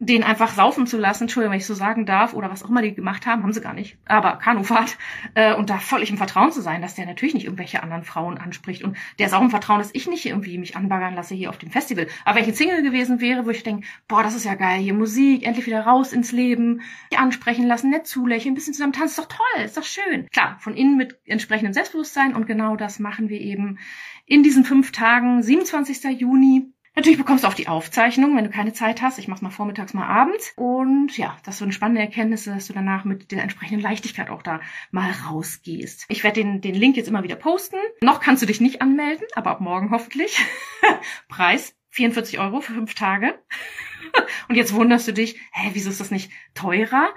[0.00, 2.82] den einfach saufen zu lassen, Entschuldigung, wenn ich so sagen darf, oder was auch immer
[2.82, 4.96] die gemacht haben, haben sie gar nicht, aber Kanufahrt,
[5.34, 8.38] äh, und da völlig im Vertrauen zu sein, dass der natürlich nicht irgendwelche anderen Frauen
[8.38, 11.50] anspricht und der ist auch im Vertrauen, dass ich nicht irgendwie mich anbaggern lasse hier
[11.50, 12.06] auf dem Festival.
[12.24, 14.80] Aber wenn ich jetzt Single gewesen wäre, würde ich denken, boah, das ist ja geil,
[14.80, 16.82] hier Musik, endlich wieder raus ins Leben,
[17.12, 20.28] die ansprechen lassen, nett zulächeln, ein bisschen zusammen tanzen, ist doch toll, ist doch schön.
[20.30, 23.78] Klar, von innen mit entsprechendem Selbstbewusstsein und genau das machen wir eben
[24.26, 26.04] in diesen fünf Tagen, 27.
[26.20, 29.20] Juni, Natürlich bekommst du auch die Aufzeichnung, wenn du keine Zeit hast.
[29.20, 30.52] Ich mach's mal vormittags, mal abends.
[30.56, 34.60] Und ja, das sind spannende Erkenntnisse, dass du danach mit der entsprechenden Leichtigkeit auch da
[34.90, 36.06] mal rausgehst.
[36.08, 37.76] Ich werde den, den Link jetzt immer wieder posten.
[38.00, 40.44] Noch kannst du dich nicht anmelden, aber ab morgen hoffentlich.
[41.28, 43.38] Preis 44 Euro für fünf Tage.
[44.48, 47.10] Und jetzt wunderst du dich, hä, wieso ist das nicht teurer?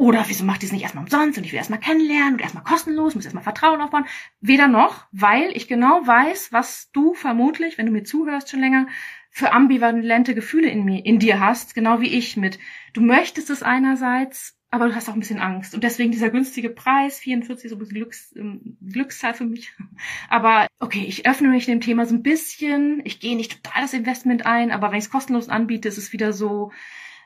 [0.00, 2.64] Oder wieso macht die es nicht erstmal umsonst und ich will erstmal kennenlernen und erstmal
[2.64, 4.06] kostenlos, muss erstmal Vertrauen aufbauen?
[4.40, 8.86] Weder noch, weil ich genau weiß, was du vermutlich, wenn du mir zuhörst schon länger,
[9.28, 12.58] für ambivalente Gefühle in mir, in dir hast, genau wie ich mit.
[12.94, 15.74] Du möchtest es einerseits, aber du hast auch ein bisschen Angst.
[15.74, 19.70] Und deswegen dieser günstige Preis, 44, so ein Glücks, ähm, Glückszahl für mich.
[20.30, 23.02] Aber okay, ich öffne mich dem Thema so ein bisschen.
[23.04, 26.14] Ich gehe nicht total das Investment ein, aber wenn ich es kostenlos anbiete, ist es
[26.14, 26.72] wieder so,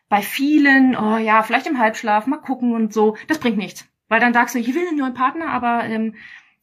[0.09, 3.87] bei vielen, oh ja, vielleicht im Halbschlaf, mal gucken und so, das bringt nichts.
[4.09, 6.15] Weil dann sagst du, ich will einen neuen Partner, aber ähm,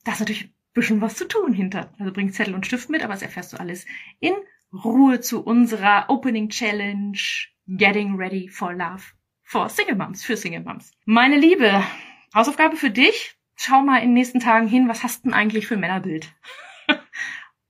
[0.03, 1.91] da ist natürlich ein bisschen was zu tun hinter.
[1.99, 3.85] Also bring Zettel und Stift mit, aber das erfährst du alles
[4.19, 4.33] in
[4.71, 7.17] Ruhe zu unserer Opening Challenge
[7.67, 9.03] Getting Ready for Love
[9.43, 10.91] for Single Moms, für Single Moms.
[11.05, 11.83] Meine Liebe,
[12.33, 13.35] Hausaufgabe für dich.
[13.57, 16.33] Schau mal in den nächsten Tagen hin, was hast du denn eigentlich für ein Männerbild?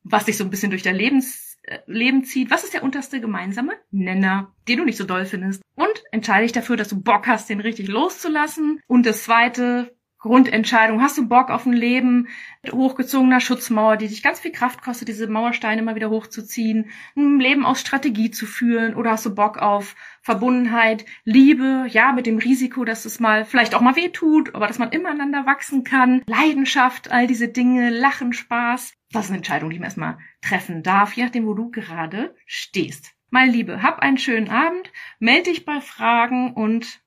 [0.03, 1.50] was dich so ein bisschen durch dein Lebens
[1.85, 5.61] Leben zieht, was ist der unterste gemeinsame Nenner, den du nicht so doll findest.
[5.75, 8.81] Und entscheide dich dafür, dass du Bock hast, den richtig loszulassen.
[8.87, 11.01] Und das zweite, Grundentscheidung.
[11.01, 12.27] Hast du Bock auf ein Leben
[12.61, 17.39] mit hochgezogener Schutzmauer, die dich ganz viel Kraft kostet, diese Mauersteine immer wieder hochzuziehen, ein
[17.39, 18.95] Leben aus Strategie zu führen?
[18.95, 23.73] Oder hast du Bock auf Verbundenheit, Liebe, ja, mit dem Risiko, dass es mal vielleicht
[23.73, 27.89] auch mal weh tut, aber dass man immer aneinander wachsen kann, Leidenschaft, all diese Dinge,
[27.89, 28.93] Lachen, Spaß.
[29.11, 33.15] Das ist eine Entscheidung, die man erstmal treffen darf, je nachdem, wo du gerade stehst.
[33.31, 37.00] Meine Liebe, hab einen schönen Abend, melde dich bei Fragen und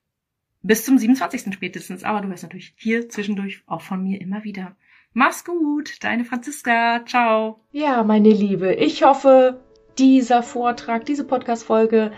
[0.65, 1.53] bis zum 27.
[1.53, 2.03] spätestens.
[2.03, 4.75] Aber du hörst natürlich hier zwischendurch auch von mir immer wieder.
[5.13, 7.05] Mach's gut, deine Franziska.
[7.05, 7.61] Ciao.
[7.71, 9.63] Ja, meine Liebe, ich hoffe,
[9.97, 12.11] dieser Vortrag, diese Podcast-Folge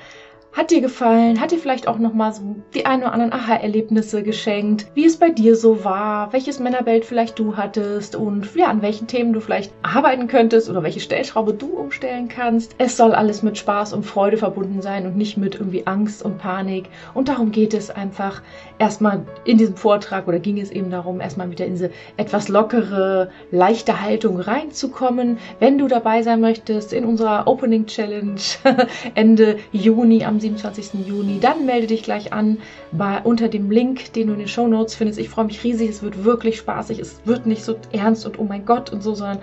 [0.54, 1.40] hat dir gefallen?
[1.40, 4.88] Hat dir vielleicht auch nochmal so die ein oder anderen Aha-Erlebnisse geschenkt?
[4.96, 6.34] Wie es bei dir so war?
[6.34, 8.16] Welches Männerbild vielleicht du hattest?
[8.16, 12.74] Und ja, an welchen Themen du vielleicht arbeiten könntest oder welche Stellschraube du umstellen kannst?
[12.80, 16.40] Es soll alles mit Spaß und Freude verbunden sein und nicht mit irgendwie Angst und
[16.40, 16.90] Panik.
[17.14, 18.42] Und darum geht es einfach
[18.80, 23.30] erstmal in diesem Vortrag oder ging es eben darum, erstmal wieder in diese etwas lockere,
[23.52, 25.38] leichte Haltung reinzukommen.
[25.60, 28.42] Wenn du dabei sein möchtest in unserer Opening Challenge
[29.14, 31.06] Ende Juni am 27.
[31.06, 32.60] Juni, dann melde dich gleich an
[32.92, 35.20] bei, unter dem Link, den du in den Show Notes findest.
[35.20, 38.44] Ich freue mich riesig, es wird wirklich spaßig, es wird nicht so ernst und oh
[38.44, 39.40] mein Gott und so, sondern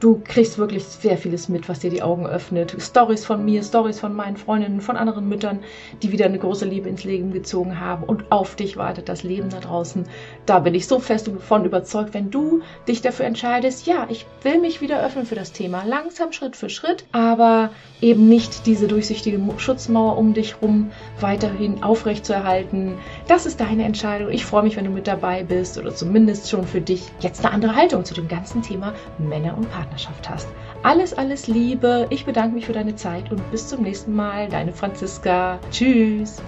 [0.00, 2.76] du kriegst wirklich sehr vieles mit, was dir die Augen öffnet.
[2.80, 5.60] Stories von mir, Stories von meinen Freundinnen, von anderen Müttern,
[6.02, 8.04] die wieder eine große Liebe ins Leben gezogen haben.
[8.04, 10.06] Und auf dich wartet das Leben da draußen.
[10.48, 14.60] Da bin ich so fest davon überzeugt, wenn du dich dafür entscheidest, ja, ich will
[14.60, 15.84] mich wieder öffnen für das Thema.
[15.84, 17.70] Langsam, Schritt für Schritt, aber
[18.00, 20.90] eben nicht diese durchsichtige Schutzmauer um dich rum
[21.20, 22.94] weiterhin aufrechtzuerhalten.
[23.26, 24.30] Das ist deine Entscheidung.
[24.30, 27.52] Ich freue mich, wenn du mit dabei bist oder zumindest schon für dich jetzt eine
[27.52, 30.48] andere Haltung zu dem ganzen Thema Männer und Partner Partnerschaft hast.
[30.82, 32.06] Alles, alles Liebe.
[32.10, 34.48] Ich bedanke mich für deine Zeit und bis zum nächsten Mal.
[34.48, 35.58] Deine Franziska.
[35.70, 36.40] Tschüss.